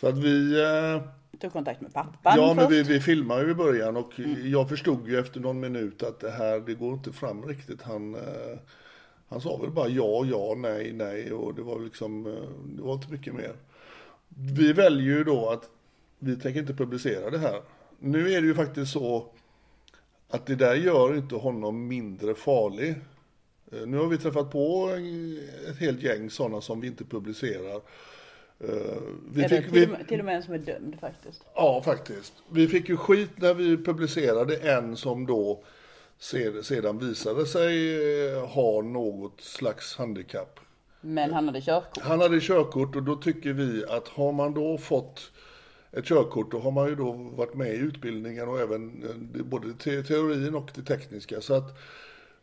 Så 0.00 0.08
att 0.08 0.18
vi, 0.18 0.60
eh, 0.62 1.02
Tog 1.40 1.52
kontakt 1.52 1.80
med 1.80 1.92
pappan 1.92 2.34
ja 2.36 2.54
men 2.54 2.68
först. 2.68 2.78
vi, 2.78 2.82
vi 2.94 3.00
filmade 3.00 3.44
ju 3.44 3.50
i 3.50 3.54
början 3.54 3.96
och 3.96 4.12
jag 4.44 4.68
förstod 4.68 5.08
ju 5.08 5.18
efter 5.18 5.40
någon 5.40 5.60
minut 5.60 6.02
att 6.02 6.20
det 6.20 6.30
här, 6.30 6.60
det 6.60 6.74
går 6.74 6.92
inte 6.94 7.12
fram 7.12 7.44
riktigt. 7.44 7.82
Han, 7.82 8.16
han 9.28 9.40
sa 9.40 9.56
väl 9.56 9.70
bara 9.70 9.88
ja, 9.88 10.24
ja, 10.24 10.54
nej, 10.56 10.92
nej 10.92 11.32
och 11.32 11.54
det 11.54 11.62
var 11.62 11.80
liksom, 11.80 12.24
det 12.76 12.82
var 12.82 12.94
inte 12.94 13.12
mycket 13.12 13.34
mer. 13.34 13.52
Vi 14.28 14.72
väljer 14.72 15.16
ju 15.16 15.24
då 15.24 15.50
att 15.50 15.68
vi 16.18 16.36
tänker 16.36 16.60
inte 16.60 16.74
publicera 16.74 17.30
det 17.30 17.38
här. 17.38 17.62
Nu 17.98 18.32
är 18.32 18.40
det 18.40 18.46
ju 18.46 18.54
faktiskt 18.54 18.92
så 18.92 19.26
att 20.32 20.46
det 20.46 20.54
där 20.54 20.74
gör 20.74 21.16
inte 21.16 21.34
honom 21.34 21.88
mindre 21.88 22.34
farlig. 22.34 22.94
Eh, 23.72 23.86
nu 23.86 23.96
har 23.96 24.06
vi 24.06 24.18
träffat 24.18 24.50
på 24.50 24.90
ett 25.70 25.78
helt 25.78 26.02
gäng 26.02 26.30
sådana 26.30 26.60
som 26.60 26.80
vi 26.80 26.86
inte 26.86 27.04
publicerar. 27.04 27.80
Eh, 28.60 29.02
vi 29.32 29.48
fick, 29.48 29.72
till, 29.72 29.86
vi, 29.88 30.04
till 30.08 30.18
och 30.18 30.24
med 30.24 30.36
en 30.36 30.42
som 30.42 30.54
är 30.54 30.58
dömd 30.58 31.00
faktiskt. 31.00 31.42
Ja, 31.54 31.82
faktiskt. 31.84 32.32
Vi 32.50 32.68
fick 32.68 32.88
ju 32.88 32.96
skit 32.96 33.30
när 33.36 33.54
vi 33.54 33.76
publicerade 33.76 34.56
en 34.56 34.96
som 34.96 35.26
då 35.26 35.64
sedan 36.62 36.98
visade 36.98 37.46
sig 37.46 37.96
eh, 38.26 38.46
ha 38.46 38.82
något 38.82 39.40
slags 39.40 39.96
handikapp. 39.96 40.60
Men 41.00 41.32
han 41.32 41.46
hade 41.46 41.60
körkort? 41.60 42.02
Han 42.02 42.20
hade 42.20 42.40
körkort 42.40 42.96
och 42.96 43.02
då 43.02 43.16
tycker 43.16 43.52
vi 43.52 43.84
att 43.84 44.08
har 44.08 44.32
man 44.32 44.54
då 44.54 44.78
fått 44.78 45.32
ett 45.92 46.04
körkort 46.04 46.50
då 46.50 46.58
har 46.58 46.70
man 46.70 46.88
ju 46.88 46.94
då 46.94 47.12
varit 47.12 47.54
med 47.54 47.74
i 47.74 47.76
utbildningen 47.76 48.48
och 48.48 48.60
även 48.60 49.02
både 49.44 49.74
teorin 50.02 50.54
och 50.54 50.70
det 50.74 50.82
tekniska. 50.82 51.40
Så 51.40 51.54
att 51.54 51.78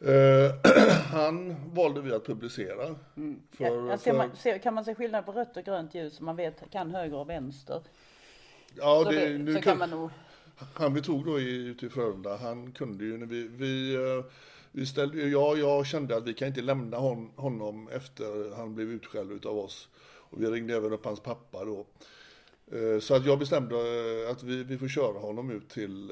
eh, 0.02 0.72
han 1.12 1.56
valde 1.74 2.02
vi 2.02 2.14
att 2.14 2.26
publicera. 2.26 2.96
Mm. 3.18 3.42
För, 3.52 3.90
ja, 3.90 3.98
för... 3.98 4.14
Man, 4.14 4.60
kan 4.60 4.74
man 4.74 4.86
se 4.86 4.96
skillnad 4.96 5.26
på 5.26 5.32
rött 5.32 5.58
och 5.58 5.64
grönt 5.64 5.96
ljus 5.96 6.16
så 6.16 6.24
man 6.24 6.36
vet, 6.36 6.72
kan 6.72 6.92
höger 6.92 7.18
och 7.18 7.30
vänster? 7.30 7.82
Ja, 8.76 9.02
så, 9.04 9.12
det, 9.12 9.38
nu 9.38 9.54
så 9.54 9.62
kan 9.62 9.78
man 9.78 9.90
nog... 9.90 10.10
Han 10.74 10.94
vi 10.94 11.02
tog 11.02 11.26
då 11.26 11.40
i, 11.40 11.66
ute 11.68 11.86
i 11.86 11.90
Frölunda, 11.90 12.38
han 12.38 12.72
kunde 12.72 13.06
ju 13.06 13.18
när 13.18 13.26
vi, 13.26 13.48
vi, 13.48 13.96
eh, 13.96 14.26
vi 14.72 14.86
ställde, 14.86 15.28
ja, 15.28 15.56
jag 15.56 15.86
kände 15.86 16.18
att 16.18 16.28
vi 16.28 16.34
kan 16.34 16.48
inte 16.48 16.62
lämna 16.62 16.98
hon, 16.98 17.32
honom 17.36 17.88
efter 17.88 18.56
han 18.56 18.76
blev 18.76 18.90
utskälld 18.90 19.32
utav 19.32 19.58
oss. 19.58 19.88
Och 20.02 20.42
vi 20.42 20.46
ringde 20.46 20.76
även 20.76 20.94
upp 20.94 21.06
hans 21.06 21.20
pappa 21.20 21.66
då. 21.66 21.86
Eh, 22.72 23.00
så 23.00 23.16
att 23.16 23.26
jag 23.26 23.40
bestämde 23.40 23.76
eh, 23.76 24.32
att 24.32 24.44
vi, 24.44 24.64
vi 24.64 24.78
får 24.78 24.88
köra 24.88 25.20
honom 25.20 25.52
ut 25.52 25.70
till 25.70 26.08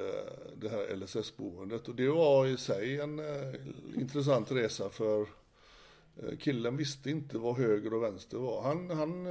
det 0.55 0.69
här 0.69 0.95
LSS-boendet. 0.95 1.87
Och 1.87 1.95
det 1.95 2.09
var 2.09 2.45
i 2.45 2.57
sig 2.57 2.99
en 2.99 3.21
intressant 3.95 4.51
resa 4.51 4.89
för 4.89 5.27
killen 6.39 6.77
visste 6.77 7.09
inte 7.09 7.37
vad 7.37 7.57
höger 7.57 7.93
och 7.93 8.03
vänster 8.03 8.37
var. 8.37 8.63
Han, 8.63 8.89
han, 8.89 9.27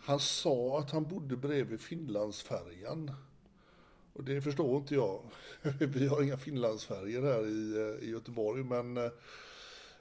han 0.00 0.20
sa 0.20 0.78
att 0.78 0.90
han 0.90 1.04
bodde 1.04 1.36
bredvid 1.36 1.80
Finlandsfärjan. 1.80 3.10
Och 4.18 4.24
det 4.24 4.40
förstår 4.40 4.76
inte 4.76 4.94
jag. 4.94 5.20
Vi 5.78 6.06
har 6.06 6.22
inga 6.22 6.36
Finlandsfärger 6.36 7.22
här 7.22 7.46
i, 7.46 7.76
eh, 7.76 8.08
i 8.08 8.10
Göteborg 8.10 8.64
men 8.64 8.96
eh, 8.96 9.04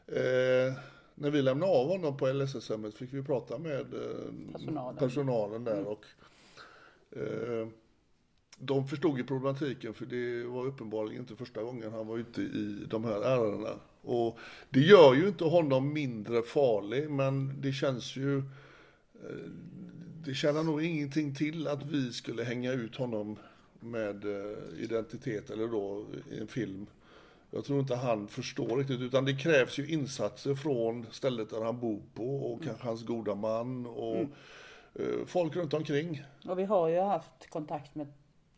eh, 0.07 0.73
när 1.15 1.29
vi 1.31 1.41
lämnade 1.41 1.71
av 1.71 1.87
honom 1.87 2.17
på 2.17 2.27
LSS-hemmet 2.27 2.95
fick 2.95 3.13
vi 3.13 3.23
prata 3.23 3.57
med 3.57 3.93
eh, 3.93 4.53
personalen. 4.53 4.97
personalen. 4.97 5.63
där 5.63 5.73
mm. 5.73 5.85
och 5.85 6.05
eh, 6.19 6.26
de 8.59 8.87
förstod 8.87 9.17
ju 9.17 9.23
problematiken 9.23 9.93
för 9.93 10.05
det 10.05 10.43
var 10.43 10.65
uppenbarligen 10.65 11.21
inte 11.21 11.35
första 11.35 11.63
gången 11.63 11.93
han 11.93 12.07
var 12.07 12.17
ute 12.17 12.41
i 12.41 12.85
de 12.89 13.03
här 13.03 13.21
ärendena. 13.21 13.79
Och 14.01 14.39
det 14.69 14.79
gör 14.79 15.13
ju 15.13 15.27
inte 15.27 15.43
honom 15.43 15.93
mindre 15.93 16.41
farlig 16.41 17.09
men 17.09 17.61
det 17.61 17.71
känns 17.71 18.15
ju 18.15 18.37
eh, 18.37 19.51
det 20.25 20.33
känner 20.33 20.63
nog 20.63 20.83
ingenting 20.83 21.35
till 21.35 21.67
att 21.67 21.83
vi 21.83 22.13
skulle 22.13 22.43
hänga 22.43 22.71
ut 22.71 22.95
honom 22.95 23.37
med 23.79 24.25
eh, 24.25 24.83
identitet 24.83 25.49
eller 25.49 25.67
då 25.67 26.05
i 26.31 26.39
en 26.39 26.47
film. 26.47 26.87
Jag 27.51 27.65
tror 27.65 27.79
inte 27.79 27.95
han 27.95 28.27
förstår 28.27 28.77
riktigt 28.77 29.01
utan 29.01 29.25
det 29.25 29.35
krävs 29.35 29.79
ju 29.79 29.87
insatser 29.87 30.55
från 30.55 31.05
stället 31.11 31.49
där 31.49 31.61
han 31.61 31.79
bor 31.79 32.01
på 32.13 32.37
och 32.37 32.61
mm. 32.61 32.67
kanske 32.67 32.87
hans 32.87 33.05
goda 33.05 33.35
man 33.35 33.85
och 33.85 34.15
mm. 34.15 34.31
Eh, 34.99 35.25
folk 35.25 35.55
runt 35.55 35.73
omkring. 35.73 36.23
Och 36.45 36.59
vi 36.59 36.63
har 36.63 36.87
ju 36.87 36.99
haft 36.99 37.49
kontakt 37.49 37.95
med 37.95 38.07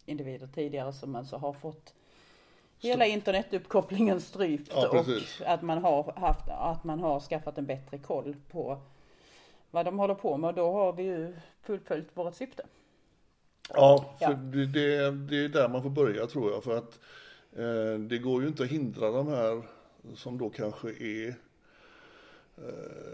individer 0.05 0.47
tidigare 0.47 0.93
som 0.93 1.15
alltså 1.15 1.37
har 1.37 1.53
fått 1.53 1.93
hela 2.79 3.05
internetuppkopplingen 3.05 4.21
strypt 4.21 4.71
ja, 4.75 4.87
och 4.87 5.05
att 5.45 5.61
man 5.61 5.83
har 5.83 6.13
haft, 6.15 6.49
att 6.49 6.83
man 6.83 6.99
har 6.99 7.19
skaffat 7.19 7.57
en 7.57 7.65
bättre 7.65 7.97
koll 7.97 8.35
på 8.51 8.77
vad 9.71 9.85
de 9.85 9.99
håller 9.99 10.15
på 10.15 10.37
med 10.37 10.47
och 10.47 10.55
då 10.55 10.71
har 10.71 10.93
vi 10.93 11.03
ju 11.03 11.35
fullföljt 11.61 12.07
vårt 12.13 12.35
syfte. 12.35 12.63
Ja, 13.73 14.15
för 14.19 14.25
ja. 14.25 14.33
Det, 14.33 14.65
det, 14.65 15.11
det, 15.11 15.45
är 15.45 15.49
där 15.49 15.69
man 15.69 15.83
får 15.83 15.89
börja 15.89 16.27
tror 16.27 16.51
jag. 16.51 16.63
För 16.63 16.77
att 16.77 16.99
eh, 17.55 17.99
det 17.99 18.17
går 18.17 18.41
ju 18.41 18.47
inte 18.47 18.63
att 18.63 18.69
hindra 18.69 19.11
de 19.11 19.27
här 19.27 19.61
som 20.15 20.37
då 20.37 20.49
kanske 20.49 20.89
är 20.89 21.35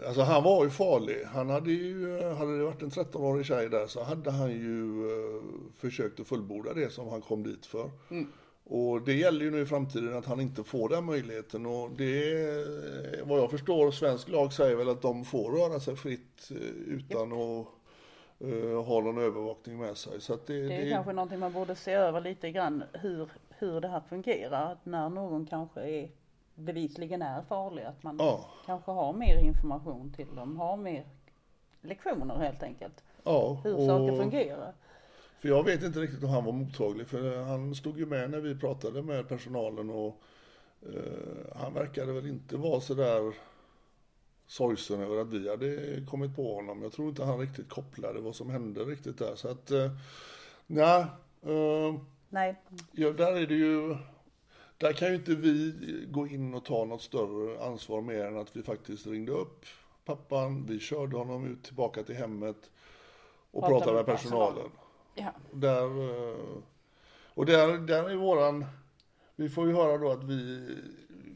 Alltså 0.06 0.22
han 0.22 0.42
var 0.42 0.64
ju 0.64 0.70
farlig. 0.70 1.24
Han 1.24 1.50
hade 1.50 1.70
ju, 1.70 2.20
hade 2.22 2.58
det 2.58 2.64
varit 2.64 2.82
en 2.82 2.90
13-årig 2.90 3.46
tjej 3.46 3.68
där 3.68 3.86
så 3.86 4.02
hade 4.02 4.30
han 4.30 4.50
ju 4.50 5.06
eh, 5.10 5.42
försökt 5.76 6.20
att 6.20 6.26
fullborda 6.26 6.74
det 6.74 6.92
som 6.92 7.08
han 7.08 7.20
kom 7.20 7.42
dit 7.42 7.66
för. 7.66 7.90
Mm. 8.10 8.26
Och 8.68 9.02
det 9.02 9.14
gäller 9.14 9.44
ju 9.44 9.50
nu 9.50 9.60
i 9.60 9.66
framtiden 9.66 10.16
att 10.16 10.26
han 10.26 10.40
inte 10.40 10.64
får 10.64 10.88
den 10.88 11.04
möjligheten 11.04 11.66
och 11.66 11.90
det, 11.90 12.66
vad 13.24 13.38
jag 13.38 13.50
förstår, 13.50 13.90
svensk 13.90 14.28
lag 14.28 14.52
säger 14.52 14.76
väl 14.76 14.88
att 14.88 15.02
de 15.02 15.24
får 15.24 15.50
röra 15.50 15.80
sig 15.80 15.96
fritt 15.96 16.50
eh, 16.50 16.56
utan 16.86 17.32
yep. 17.32 17.40
att 17.40 18.46
uh, 18.46 18.84
har 18.84 19.02
någon 19.02 19.18
övervakning 19.18 19.78
med 19.78 19.96
sig. 19.96 20.20
Så 20.20 20.38
det, 20.46 20.68
det, 20.68 20.74
är 20.74 20.84
det... 20.84 20.90
kanske 20.90 21.12
någonting 21.12 21.38
man 21.38 21.52
borde 21.52 21.74
se 21.74 21.92
över 21.92 22.20
lite 22.20 22.50
grann 22.50 22.84
hur, 22.92 23.28
hur 23.48 23.80
det 23.80 23.88
här 23.88 24.02
fungerar. 24.08 24.72
Att 24.72 24.86
när 24.86 25.08
någon 25.08 25.46
kanske 25.46 25.80
är 25.80 26.08
bevisligen 26.56 27.22
är 27.22 27.42
farlig, 27.42 27.82
att 27.82 28.02
man 28.02 28.16
ja. 28.18 28.50
kanske 28.66 28.90
har 28.90 29.12
mer 29.12 29.36
information 29.36 30.12
till 30.12 30.34
dem, 30.34 30.56
har 30.56 30.76
mer 30.76 31.06
lektioner 31.80 32.38
helt 32.38 32.62
enkelt. 32.62 33.04
Ja, 33.24 33.60
hur 33.64 33.74
och... 33.74 33.86
saker 33.86 34.16
fungerar. 34.16 34.72
För 35.40 35.48
jag 35.48 35.64
vet 35.64 35.82
inte 35.82 36.00
riktigt 36.00 36.24
om 36.24 36.30
han 36.30 36.44
var 36.44 36.52
mottaglig, 36.52 37.06
för 37.06 37.42
han 37.42 37.74
stod 37.74 37.98
ju 37.98 38.06
med 38.06 38.30
när 38.30 38.40
vi 38.40 38.54
pratade 38.54 39.02
med 39.02 39.28
personalen 39.28 39.90
och 39.90 40.22
uh, 40.86 41.56
han 41.56 41.74
verkade 41.74 42.12
väl 42.12 42.26
inte 42.26 42.56
vara 42.56 42.80
sådär 42.80 43.34
sorgsen 44.46 45.00
över 45.00 45.20
att 45.20 45.28
vi 45.28 45.50
hade 45.50 46.00
kommit 46.06 46.36
på 46.36 46.54
honom. 46.54 46.82
Jag 46.82 46.92
tror 46.92 47.08
inte 47.08 47.24
han 47.24 47.38
riktigt 47.38 47.68
kopplade 47.68 48.20
vad 48.20 48.34
som 48.34 48.50
hände 48.50 48.80
riktigt 48.80 49.18
där. 49.18 49.36
Så 49.36 49.48
att, 49.48 49.70
eh, 49.70 49.90
nej. 50.66 51.06
Eh, 51.42 51.94
nej. 52.28 52.62
Ja, 52.92 53.10
där 53.10 53.36
är 53.36 53.46
det 53.46 53.54
ju, 53.54 53.96
där 54.78 54.92
kan 54.92 55.08
ju 55.08 55.14
inte 55.14 55.34
vi 55.34 55.74
gå 56.08 56.26
in 56.26 56.54
och 56.54 56.64
ta 56.64 56.84
något 56.84 57.02
större 57.02 57.64
ansvar 57.64 58.00
mer 58.00 58.24
än 58.24 58.38
att 58.38 58.56
vi 58.56 58.62
faktiskt 58.62 59.06
ringde 59.06 59.32
upp 59.32 59.66
pappan, 60.04 60.66
vi 60.66 60.80
körde 60.80 61.16
honom 61.16 61.46
ut 61.46 61.62
tillbaka 61.62 62.02
till 62.02 62.14
hemmet 62.14 62.70
och 63.50 63.62
Prata 63.62 63.74
pratade 63.74 63.96
med 63.96 64.06
personalen. 64.06 64.70
Ja. 65.14 65.32
Där, 65.52 65.82
eh, 65.82 66.58
och 67.34 67.46
där, 67.46 67.78
där 67.78 68.10
är 68.10 68.16
våran, 68.16 68.64
vi 69.36 69.48
får 69.48 69.66
ju 69.66 69.74
höra 69.74 69.98
då 69.98 70.10
att 70.10 70.24
vi 70.24 70.68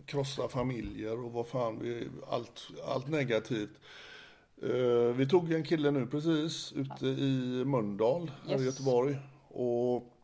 krossa 0.06 0.48
familjer 0.48 1.24
och 1.24 1.32
vad 1.32 1.46
fan, 1.46 1.78
vi, 1.80 2.08
allt, 2.30 2.68
allt 2.86 3.08
negativt. 3.08 3.80
Uh, 4.62 5.12
vi 5.12 5.28
tog 5.28 5.52
en 5.52 5.64
kille 5.64 5.90
nu 5.90 6.06
precis 6.06 6.72
ute 6.72 7.06
i 7.06 7.64
Mölndal 7.66 8.30
här 8.46 8.52
yes. 8.52 8.62
i 8.62 8.64
Göteborg. 8.64 9.16
Och 9.48 10.16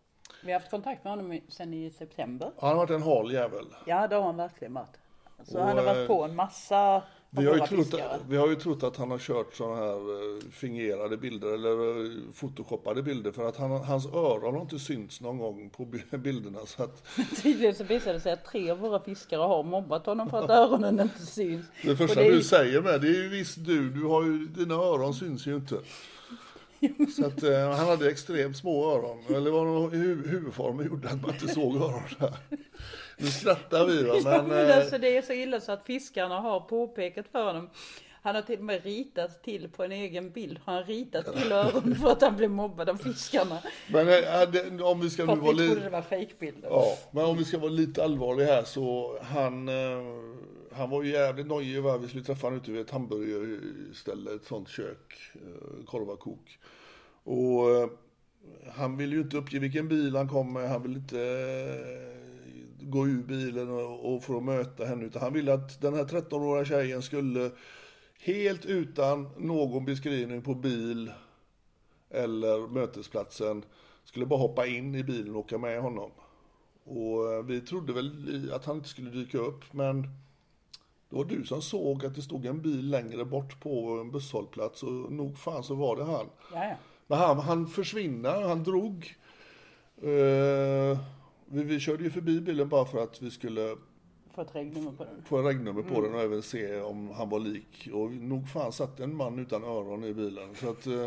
vi 0.47 0.53
har 0.53 0.61
haft 0.61 0.71
kontakt 0.71 1.05
med 1.05 1.13
honom 1.13 1.41
sedan 1.49 1.75
i 1.75 1.91
september. 1.91 2.51
Han 2.59 2.69
har 2.71 2.77
varit 2.77 2.91
en 2.91 3.03
hal 3.03 3.33
jävel. 3.33 3.67
Ja, 3.87 4.09
det 4.09 4.17
har 4.17 4.23
han 4.23 4.37
verkligen 4.37 4.75
varit. 4.75 4.99
Så 5.45 5.59
och, 5.59 5.65
han 5.65 5.77
har 5.77 5.85
varit 5.85 6.09
på 6.09 6.25
en 6.25 6.35
massa 6.35 7.03
vi 7.31 7.47
har, 7.47 7.55
ju 7.55 7.61
trott, 7.61 8.01
vi 8.29 8.37
har 8.37 8.49
ju 8.49 8.55
trott 8.55 8.83
att 8.83 8.97
han 8.97 9.11
har 9.11 9.19
kört 9.19 9.55
sådana 9.55 9.77
här 9.77 9.95
eh, 9.95 10.51
fingerade 10.51 11.17
bilder 11.17 11.55
eller 11.55 12.05
eh, 12.05 12.33
photoshoppade 12.41 13.03
bilder 13.03 13.33
för 13.33 13.49
att 13.49 13.57
han, 13.57 13.71
hans 13.71 14.07
öron 14.07 14.55
har 14.55 14.61
inte 14.61 14.79
synts 14.79 15.21
någon 15.21 15.39
gång 15.39 15.71
på 15.71 15.85
bilderna. 16.17 16.59
Så 16.67 16.83
att... 16.83 17.05
Tydligen 17.43 17.75
så 17.75 17.85
visade 17.85 18.13
det 18.13 18.21
sig 18.21 18.33
att 18.33 18.45
tre 18.45 18.71
av 18.71 18.79
våra 18.79 19.01
fiskare 19.01 19.41
har 19.41 19.63
mobbat 19.63 20.07
honom 20.07 20.31
för 20.31 20.45
att 20.45 20.51
öronen 20.51 21.01
inte 21.01 21.27
syns. 21.27 21.67
Det 21.83 21.97
första 21.97 22.21
det 22.21 22.27
är... 22.27 22.33
du 22.33 22.43
säger 22.43 22.81
med 22.81 23.01
det 23.01 23.09
är 23.09 23.23
ju 23.23 23.29
visst 23.29 23.65
du, 23.65 23.91
du 23.91 24.05
har 24.05 24.23
ju, 24.23 24.47
dina 24.47 24.75
öron 24.75 25.15
syns 25.15 25.47
ju 25.47 25.55
inte. 25.55 25.77
Så 27.17 27.27
att 27.27 27.43
eh, 27.43 27.71
han 27.71 27.89
hade 27.89 28.11
extremt 28.11 28.57
små 28.57 28.93
öron, 28.93 29.19
eller 29.29 29.51
var 29.51 29.91
det 29.91 29.97
huvudformen 29.97 30.87
gjorde 30.87 31.09
att 31.09 31.23
man 31.23 31.35
inte 31.35 31.49
såg 31.49 31.77
öronen. 31.77 32.35
Nu 33.17 33.27
skrattar 33.27 33.87
vi 33.87 34.03
va, 34.03 34.15
men... 34.25 34.49
men 34.49 34.71
eh, 34.71 34.77
alltså, 34.77 34.99
det 34.99 35.17
är 35.17 35.23
så 35.23 35.33
illa 35.33 35.61
så 35.61 35.73
att 35.73 35.87
fiskarna 35.87 36.41
har 36.41 36.61
påpekat 36.61 37.27
för 37.33 37.45
honom. 37.45 37.71
Han 38.23 38.35
har 38.35 38.43
till 38.43 38.59
och 38.59 38.65
med 38.65 38.85
ritat 38.85 39.43
till 39.43 39.69
på 39.69 39.85
en 39.85 39.93
egen 39.93 40.31
bild. 40.31 40.61
Han 40.65 40.75
har 40.75 40.85
ritat 40.85 41.37
till 41.37 41.53
öronen 41.53 41.95
för 41.95 42.13
att 42.13 42.23
han 42.23 42.37
blev 42.37 42.51
mobbad 42.51 42.89
av 42.89 42.97
fiskarna. 42.97 43.59
Men 43.89 44.09
äh, 44.09 44.87
om 44.87 45.01
vi 45.01 45.11
ska 45.11 45.25
nu 45.25 45.35
vara 45.35 45.53
lite... 45.53 45.81
det 45.81 45.91
var 45.91 46.03
fejkbilder. 46.03 46.69
Ja, 46.69 46.99
men 47.11 47.25
om 47.25 47.37
vi 47.37 47.45
ska 47.45 47.59
vara 47.59 47.71
lite 47.71 48.05
allvarliga 48.05 48.47
här 48.47 48.65
så 48.65 49.19
han... 49.23 49.69
Äh, 49.69 49.75
han 50.77 50.91
var 50.91 51.03
ju 51.03 51.11
jävligt 51.11 51.47
nojig 51.47 51.83
va. 51.83 51.97
Vi 51.99 52.09
skulle 52.09 52.25
träffa 52.25 52.47
honom 52.47 52.61
ute 52.61 52.73
vid 52.73 52.81
ett 52.81 52.91
hamburgerställe, 52.91 54.35
ett 54.35 54.45
sånt 54.45 54.69
kök, 54.69 55.15
eh, 55.35 55.85
korvakok. 55.85 56.59
Och 57.23 57.71
eh, 57.71 57.89
han 58.73 58.97
ville 58.97 59.17
ju 59.17 59.23
inte 59.23 59.37
uppge 59.37 59.59
vilken 59.59 59.89
bil 59.89 60.17
han 60.17 60.29
kom 60.29 60.53
med. 60.53 60.71
Han 60.71 60.83
ville 60.83 60.99
inte 60.99 61.21
eh, 61.21 62.87
gå 62.87 63.07
ur 63.07 63.23
bilen 63.23 63.71
och, 63.71 64.31
och 64.31 64.43
möta 64.43 64.85
henne. 64.85 65.05
Utan 65.05 65.23
han 65.23 65.33
ville 65.33 65.55
att 65.55 65.81
den 65.81 65.95
här 65.95 66.05
13-åriga 66.05 66.65
tjejen 66.65 67.03
skulle 67.03 67.51
helt 68.21 68.67
utan 68.67 69.29
någon 69.39 69.85
beskrivning 69.85 70.43
på 70.43 70.55
bil 70.55 71.13
eller 72.11 72.69
mötesplatsen 72.69 73.65
Skulle 74.05 74.27
bara 74.27 74.39
hoppa 74.39 74.67
in 74.67 74.95
i 74.95 75.05
bilen 75.05 75.35
och 75.35 75.41
åka 75.41 75.59
med 75.59 75.81
honom. 75.81 76.11
Och 76.85 77.51
vi 77.51 77.61
trodde 77.61 77.93
väl 77.93 78.53
att 78.53 78.65
han 78.65 78.77
inte 78.77 78.89
skulle 78.89 79.11
dyka 79.11 79.39
upp, 79.39 79.73
men 79.73 80.09
det 81.09 81.17
var 81.17 81.25
du 81.25 81.45
som 81.45 81.63
såg 81.63 82.05
att 82.05 82.15
det 82.15 82.23
stod 82.23 82.47
en 82.47 82.63
bil 82.63 82.91
längre 82.91 83.25
bort 83.25 83.61
på 83.61 83.99
en 84.01 84.11
busshållplats 84.11 84.83
och 84.83 85.13
nog 85.13 85.39
fan 85.39 85.63
så 85.63 85.75
var 85.75 85.97
det 85.97 86.05
han. 86.05 86.27
Ja, 86.55 86.65
ja. 86.65 86.77
Men 87.07 87.19
han, 87.19 87.39
han 87.39 87.67
försvinner, 87.67 88.43
han 88.43 88.63
drog. 88.63 89.17
Eh, 90.03 90.99
vi, 91.47 91.63
vi 91.65 91.81
körde 91.81 92.05
ju 92.05 92.11
förbi 92.11 92.41
bilen 92.41 92.69
bara 92.69 92.85
för 92.85 93.03
att 93.03 93.23
vi 93.23 93.31
skulle 93.31 93.77
Få 94.35 94.41
ett 94.43 94.55
regnummer 94.55 94.93
på 94.93 95.05
den. 95.05 95.23
få 95.25 95.43
regnummer 95.43 95.83
på 95.83 96.01
den 96.01 96.15
och 96.15 96.21
även 96.21 96.43
se 96.43 96.81
om 96.81 97.11
han 97.11 97.29
var 97.29 97.39
lik. 97.39 97.89
Och 97.93 98.11
nog 98.13 98.49
fan 98.49 98.73
satt 98.73 99.01
en 99.01 99.17
man 99.17 99.39
utan 99.39 99.65
öron 99.65 100.05
i 100.05 100.15
bilen. 100.15 100.55
Så 100.55 100.71
att, 100.71 100.87
eh, 100.87 101.07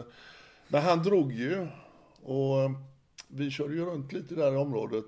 men 0.68 0.82
han 0.82 1.04
drog 1.04 1.32
ju. 1.34 1.68
Och 2.24 2.60
eh, 2.60 2.72
vi 3.28 3.52
körde 3.52 3.74
ju 3.74 3.86
runt 3.86 4.14
lite 4.14 4.36
där 4.36 4.54
i 4.54 4.58
området. 4.58 5.06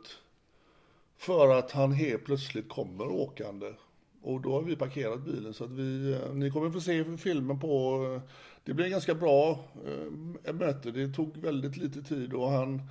För 1.18 1.56
att 1.56 1.72
han 1.72 1.92
helt 1.92 2.26
plötsligt 2.26 2.70
kommer 2.70 3.08
åkande. 3.12 3.74
Och 4.22 4.42
då 4.42 4.54
har 4.54 4.62
vi 4.62 4.76
parkerat 4.76 5.22
bilen 5.22 5.54
så 5.54 5.64
att 5.64 5.72
vi, 5.72 6.14
eh, 6.14 6.34
ni 6.34 6.52
kommer 6.52 6.70
få 6.70 6.82
se 6.82 7.18
filmen 7.18 7.60
på, 7.60 8.04
eh, 8.16 8.22
det 8.64 8.74
blev 8.74 8.90
ganska 8.90 9.16
bra 9.16 9.60
eh, 9.86 10.54
möte. 10.54 10.92
Det 10.92 11.14
tog 11.14 11.38
väldigt 11.38 11.78
lite 11.78 12.02
tid 12.02 12.34
och 12.34 12.50
han, 12.50 12.82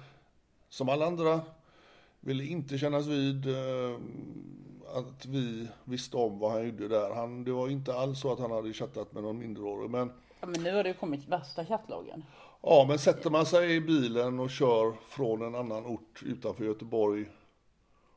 som 0.69 0.89
alla 0.89 1.07
andra, 1.07 1.41
ville 2.21 2.45
inte 2.45 2.79
kännas 2.79 3.07
vid 3.07 3.47
att 4.95 5.27
vi 5.27 5.69
visste 5.85 6.17
om 6.17 6.39
vad 6.39 6.53
han 6.53 6.67
gjorde 6.67 6.89
där. 6.89 7.15
Han, 7.15 7.45
det 7.45 7.53
var 7.53 7.69
inte 7.69 7.95
alls 7.95 8.21
så 8.21 8.33
att 8.33 8.39
han 8.39 8.51
hade 8.51 8.73
chattat 8.73 9.13
med 9.13 9.23
någon 9.23 9.39
minderårig. 9.39 9.91
Men 9.91 10.13
Ja, 10.41 10.47
men 10.47 10.63
nu 10.63 10.75
har 10.75 10.83
det 10.83 10.89
ju 10.89 10.95
kommit 10.95 11.29
värsta 11.29 11.67
chattloggen. 11.67 12.25
Ja, 12.63 12.85
men 12.89 12.99
sätter 12.99 13.31
man 13.31 13.47
sig 13.47 13.75
i 13.77 13.81
bilen 13.81 14.41
och 14.41 14.51
kör 14.51 14.93
från 15.09 15.43
en 15.43 15.55
annan 15.55 15.87
ort 15.87 16.23
utanför 16.23 16.65
Göteborg 16.65 17.27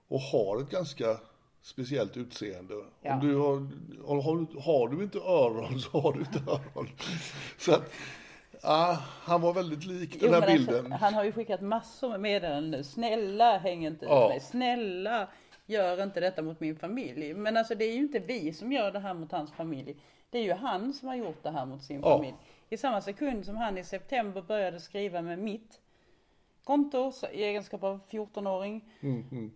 och 0.07 0.19
har 0.19 0.61
ett 0.61 0.69
ganska 0.69 1.17
speciellt 1.63 2.17
utseende. 2.17 2.73
Ja. 3.01 3.13
Om 3.13 3.19
du 3.27 3.35
har, 3.35 4.21
har, 4.21 4.61
har 4.61 4.87
du 4.87 5.03
inte 5.03 5.17
öron 5.17 5.79
så 5.91 5.99
har 5.99 6.13
du 6.13 6.19
inte 6.19 6.39
öron. 6.51 6.89
Så 7.57 7.73
att, 7.73 7.91
ja, 8.61 8.97
han 9.03 9.41
var 9.41 9.53
väldigt 9.53 9.85
lik 9.85 10.19
den 10.21 10.33
här 10.33 10.39
men 10.41 10.49
alltså, 10.51 10.71
bilden. 10.71 10.91
han 10.91 11.13
har 11.13 11.23
ju 11.23 11.31
skickat 11.31 11.61
massor 11.61 12.09
med 12.09 12.19
meddelanden 12.19 12.71
nu. 12.71 12.83
Snälla 12.83 13.57
häng 13.57 13.85
inte 13.85 14.05
ut 14.05 14.11
Ja. 14.11 14.27
mig. 14.29 14.39
Snälla 14.39 15.27
gör 15.65 16.03
inte 16.03 16.19
detta 16.19 16.41
mot 16.41 16.59
min 16.59 16.75
familj. 16.75 17.33
Men 17.33 17.57
alltså 17.57 17.75
det 17.75 17.85
är 17.85 17.93
ju 17.93 17.99
inte 17.99 18.19
vi 18.19 18.53
som 18.53 18.71
gör 18.71 18.91
det 18.91 18.99
här 18.99 19.13
mot 19.13 19.31
hans 19.31 19.51
familj. 19.51 19.95
Det 20.29 20.37
är 20.39 20.43
ju 20.43 20.53
han 20.53 20.93
som 20.93 21.07
har 21.07 21.15
gjort 21.15 21.43
det 21.43 21.51
här 21.51 21.65
mot 21.65 21.83
sin 21.83 22.01
Ja. 22.03 22.17
familj. 22.17 22.35
I 22.69 22.77
samma 22.77 23.01
sekund 23.01 23.45
som 23.45 23.55
han 23.57 23.77
i 23.77 23.83
september 23.83 24.41
började 24.41 24.79
skriva 24.79 25.21
med 25.21 25.39
mitt 25.39 25.79
konto 26.63 27.11
i 27.33 27.43
egenskap 27.43 27.83
av 27.83 27.99
14-åring. 28.09 28.81
Mm, 29.01 29.51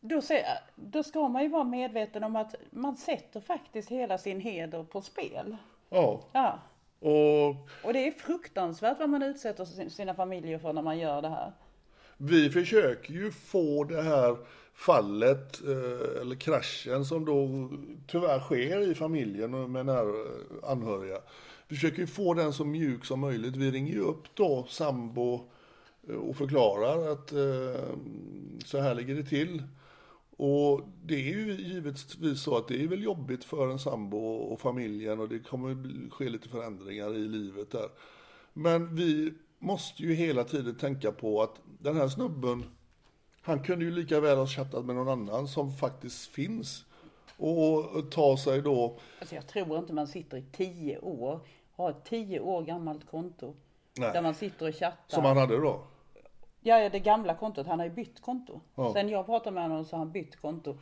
Då, 0.00 0.20
se, 0.22 0.44
då 0.74 1.02
ska 1.02 1.28
man 1.28 1.42
ju 1.42 1.48
vara 1.48 1.64
medveten 1.64 2.24
om 2.24 2.36
att 2.36 2.54
man 2.70 2.96
sätter 2.96 3.40
faktiskt 3.40 3.88
hela 3.90 4.18
sin 4.18 4.40
heder 4.40 4.82
på 4.82 5.00
spel. 5.02 5.56
Ja, 5.90 6.20
Ja. 6.32 6.58
och 7.00 7.48
Och 7.84 7.92
det 7.92 8.06
är 8.06 8.10
fruktansvärt 8.10 8.98
vad 8.98 9.08
man 9.08 9.22
utsätter 9.22 9.64
sin- 9.64 9.90
sina 9.90 10.14
familjer 10.14 10.58
för 10.58 10.72
när 10.72 10.82
man 10.82 10.98
gör 10.98 11.22
det 11.22 11.28
här. 11.28 11.52
Vi 12.16 12.50
försöker 12.50 13.12
ju 13.12 13.30
få 13.32 13.84
det 13.84 14.02
här 14.02 14.36
fallet, 14.74 15.60
eh, 15.64 16.20
eller 16.20 16.36
kraschen 16.36 17.04
som 17.04 17.24
då 17.24 17.48
tyvärr 18.06 18.40
sker 18.40 18.90
i 18.90 18.94
familjen 18.94 19.72
med 19.72 19.86
nära 19.86 20.14
anhöriga. 20.62 21.18
Vi 21.68 21.76
försöker 21.76 21.98
ju 21.98 22.06
få 22.06 22.34
den 22.34 22.52
så 22.52 22.64
mjuk 22.64 23.04
som 23.04 23.20
möjligt. 23.20 23.56
Vi 23.56 23.70
ringer 23.70 23.92
ju 23.92 24.00
upp 24.00 24.34
då 24.34 24.66
sambo 24.68 25.40
eh, 26.08 26.14
och 26.14 26.36
förklarar 26.36 27.12
att 27.12 27.32
eh, 27.32 27.82
så 28.64 28.78
här 28.80 28.94
ligger 28.94 29.14
det 29.14 29.24
till. 29.24 29.62
Och 30.42 30.80
det 31.02 31.14
är 31.14 31.34
ju 31.34 31.52
givetvis 31.52 32.42
så 32.42 32.56
att 32.56 32.68
det 32.68 32.82
är 32.82 32.88
väl 32.88 33.02
jobbigt 33.02 33.44
för 33.44 33.70
en 33.70 33.78
sambo 33.78 34.18
och 34.18 34.60
familjen 34.60 35.20
och 35.20 35.28
det 35.28 35.38
kommer 35.38 36.10
ske 36.10 36.28
lite 36.28 36.48
förändringar 36.48 37.14
i 37.14 37.28
livet 37.28 37.70
där. 37.70 37.88
Men 38.52 38.96
vi 38.96 39.34
måste 39.58 40.02
ju 40.02 40.14
hela 40.14 40.44
tiden 40.44 40.74
tänka 40.74 41.12
på 41.12 41.42
att 41.42 41.60
den 41.80 41.96
här 41.96 42.08
snubben, 42.08 42.64
han 43.42 43.62
kunde 43.62 43.84
ju 43.84 43.90
lika 43.90 44.20
väl 44.20 44.38
ha 44.38 44.46
chattat 44.46 44.84
med 44.84 44.96
någon 44.96 45.08
annan 45.08 45.48
som 45.48 45.72
faktiskt 45.72 46.26
finns. 46.26 46.84
Och 47.36 48.10
ta 48.10 48.36
sig 48.36 48.62
då, 48.62 48.98
Alltså 49.18 49.34
jag 49.34 49.46
tror 49.48 49.78
inte 49.78 49.92
man 49.92 50.06
sitter 50.06 50.36
i 50.36 50.44
tio 50.52 50.98
år, 50.98 51.40
har 51.76 51.90
ett 51.90 52.04
tio 52.04 52.40
år 52.40 52.62
gammalt 52.62 53.10
konto. 53.10 53.54
Nej. 53.98 54.12
Där 54.12 54.22
man 54.22 54.34
sitter 54.34 54.68
och 54.68 54.74
chattar. 54.74 54.96
som 55.16 55.24
han 55.24 55.36
hade 55.36 55.56
då. 55.56 55.86
Ja, 56.62 56.88
det 56.88 56.98
gamla 57.00 57.34
kontot. 57.34 57.66
Han 57.66 57.78
har 57.78 57.86
ju 57.86 57.92
bytt 57.92 58.20
konto. 58.20 58.60
Ja. 58.74 58.92
Sen 58.92 59.08
jag 59.08 59.26
pratade 59.26 59.50
med 59.54 59.62
honom 59.62 59.84
så 59.84 59.96
har 59.96 59.98
han 59.98 60.12
bytt 60.12 60.36
konto. 60.40 60.76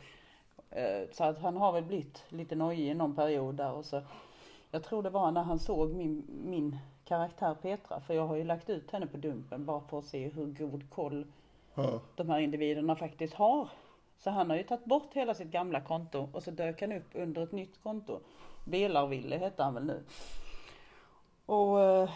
Eh, 0.69 1.01
Så 1.11 1.23
att 1.23 1.39
han 1.39 1.57
har 1.57 1.71
väl 1.71 1.83
blivit 1.83 2.23
lite 2.29 2.55
nojig 2.55 2.87
i 2.91 2.93
någon 2.93 3.15
period 3.15 3.55
där. 3.55 3.71
Och 3.71 3.85
så, 3.85 4.01
jag 4.71 4.83
tror 4.83 5.03
det 5.03 5.09
var 5.09 5.31
när 5.31 5.43
han 5.43 5.59
såg 5.59 5.93
min, 5.93 6.23
min 6.45 6.77
karaktär 7.05 7.55
Petra. 7.61 7.99
För 7.99 8.13
jag 8.13 8.27
har 8.27 8.35
ju 8.35 8.43
lagt 8.43 8.69
ut 8.69 8.91
henne 8.91 9.07
på 9.07 9.17
Dumpen 9.17 9.65
bara 9.65 9.81
för 9.81 9.99
att 9.99 10.05
se 10.05 10.27
hur 10.29 10.45
god 10.45 10.89
koll 10.89 11.25
Ja. 11.75 11.99
de 12.15 12.29
här 12.29 12.39
individerna 12.39 12.95
faktiskt 12.95 13.33
har. 13.33 13.67
Så 14.17 14.29
han 14.29 14.49
har 14.49 14.57
ju 14.57 14.63
tagit 14.63 14.85
bort 14.85 15.13
hela 15.13 15.33
sitt 15.33 15.51
gamla 15.51 15.81
konto 15.81 16.29
och 16.33 16.43
så 16.43 16.51
dök 16.51 16.81
han 16.81 16.91
upp 16.91 17.09
under 17.13 17.43
ett 17.43 17.51
nytt 17.51 17.83
konto. 17.83 18.19
Belarville 18.65 19.37
hette 19.37 19.63
han 19.63 19.73
väl 19.73 19.85
nu. 19.85 20.03
Och 21.45 21.81
eh, 21.81 22.09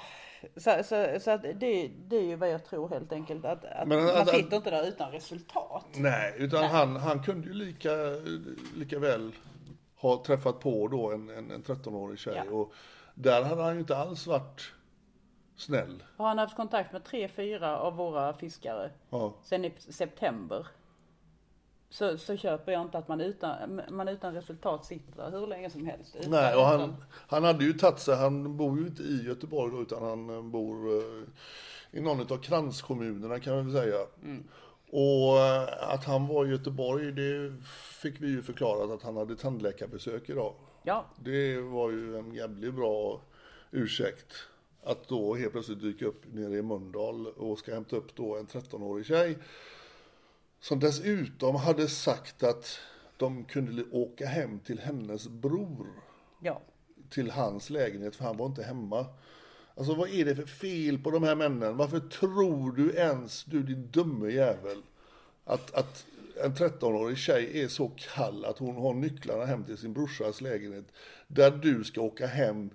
så, 0.58 0.84
så, 0.84 1.20
så 1.22 1.32
att 1.32 1.42
det, 1.42 1.88
det 2.08 2.16
är 2.18 2.22
ju 2.24 2.36
vad 2.36 2.50
jag 2.50 2.66
tror 2.66 2.90
helt 2.90 3.12
enkelt. 3.12 3.46
Att, 3.46 3.66
att 3.66 3.88
Men 3.88 4.04
man 4.06 4.18
att- 4.18 4.30
sitter 4.30 4.56
inte 4.58 4.70
där 4.72 4.88
utan 4.88 5.12
resultat. 5.12 5.86
Nej, 5.96 6.36
utan 6.38 6.64
Han, 6.64 6.96
han 6.96 7.24
kunde 7.24 7.48
ju 7.48 7.54
lika, 7.54 7.90
lika 8.76 9.00
väl 9.00 9.32
ha 9.96 10.24
träffat 10.24 10.60
på 10.60 10.88
då 10.88 11.12
en, 11.12 11.30
en, 11.30 11.52
en 11.52 11.64
13-årig 11.64 12.20
tjej. 12.20 12.42
Ja. 12.46 12.52
Och 12.52 12.74
där 13.16 13.44
hade 13.44 13.64
han 13.64 13.74
ju 13.74 13.80
inte 13.80 13.98
alls 13.98 14.28
varit 14.28 14.72
snäll. 15.56 16.04
Och 16.18 16.26
han 16.26 16.38
har 16.38 16.46
haft 16.46 16.56
kontakt 16.58 16.92
med 16.94 17.04
tre, 17.04 17.28
fyra 17.28 17.78
av 17.80 17.96
våra 17.96 18.34
fiskare 18.34 18.92
Ja. 19.10 19.34
sen 19.44 19.66
i 19.66 19.74
september. 19.78 20.68
Så, 21.94 22.18
så 22.18 22.38
köper 22.38 22.72
jag 22.72 22.82
inte 22.82 22.98
att 22.98 23.08
man 23.08 23.22
utan, 23.22 23.82
man 23.90 24.08
utan 24.08 24.34
resultat 24.34 24.86
sitter 24.86 25.16
där 25.16 25.40
hur 25.40 25.48
länge 25.48 25.70
som 25.70 25.86
helst. 25.86 26.16
Utan, 26.16 26.32
Nej, 26.32 26.56
och 26.56 26.62
han, 26.62 26.82
utan- 26.82 26.96
han 27.28 27.44
hade 27.44 27.64
ju 27.66 27.74
tagit 27.74 28.00
sig, 28.00 28.16
han 28.16 28.58
bor 28.58 28.80
ju 28.80 28.88
inte 28.88 29.04
i 29.04 29.24
Göteborg 29.26 29.74
då, 29.74 29.82
utan 29.82 30.04
han 30.04 30.30
eh, 30.30 30.42
bor 30.42 30.98
eh, 30.98 31.24
i 31.92 32.02
någon 32.02 32.22
av 32.22 32.38
kranskommunerna 32.38 33.40
kan 33.40 33.56
man 33.56 33.72
väl 33.72 33.84
säga. 33.84 33.98
Och 34.92 35.40
eh, 35.40 35.94
att 35.94 36.06
han 36.06 36.28
var 36.28 36.46
i 36.46 36.50
Göteborg, 36.50 37.12
det 37.12 37.54
fick 38.02 38.22
vi 38.22 38.28
ju 38.28 38.42
förklarat 38.42 38.92
att 38.92 39.04
han 39.04 39.18
hade 39.18 39.36
tandläkarbesök 39.36 40.30
idag. 40.30 40.54
Ja, 40.84 41.06
Det 41.24 41.62
var 41.62 41.90
ju 41.92 42.18
en 42.18 42.34
jävligt 42.34 42.74
bra 42.74 43.22
ursäkt. 43.72 44.34
Att 44.84 45.08
då 45.08 45.36
helt 45.36 45.52
plötsligt 45.52 45.82
dyka 45.82 46.06
upp 46.06 46.22
nere 46.34 46.58
i 46.58 46.62
Mölndal 46.62 47.28
och 47.28 47.60
ska 47.60 47.74
hämta 47.74 47.96
upp 47.96 48.16
då 48.16 48.38
en 48.38 48.48
13-årig 48.48 49.06
tjej. 49.06 49.38
Som 50.64 50.80
dessutom 50.80 51.56
hade 51.56 51.88
sagt 51.88 52.44
att 52.44 52.80
de 53.18 53.46
kunde 53.46 53.84
åka 53.92 54.28
hem 54.28 54.60
till 54.60 54.80
hennes 54.80 55.28
bror 55.28 55.88
ja. 56.40 56.62
till 57.10 57.32
hans 57.32 57.70
lägenhet 57.70 58.16
för 58.16 58.26
han 58.26 58.38
var 58.38 58.46
inte 58.46 58.64
hemma. 58.64 59.06
Alltså 59.76 59.96
vad 59.96 60.10
är 60.10 60.26
det 60.26 60.36
för 60.36 60.46
fel 60.46 61.00
på 61.00 61.12
de 61.12 61.24
här 61.24 61.36
männen? 61.36 61.78
Varför 61.78 62.00
tror 62.00 62.72
du 62.72 62.94
ens, 62.94 63.44
du 63.44 63.64
din 63.64 63.92
dumme 63.92 64.30
jävel, 64.30 64.82
att, 65.46 65.74
att 65.74 66.06
en 66.44 66.56
13-årig 66.56 67.18
tjej 67.18 67.62
är 67.64 67.68
så 67.68 67.92
kall 68.16 68.46
att 68.46 68.58
hon 68.58 68.76
har 68.76 68.94
nycklarna 68.94 69.46
hem 69.46 69.64
till 69.64 69.78
sin 69.78 69.94
brorsas 69.94 70.42
lägenhet 70.42 70.86
där 71.28 71.52
du 71.52 71.84
ska 71.84 72.02
åka 72.02 72.28
hem 72.28 72.70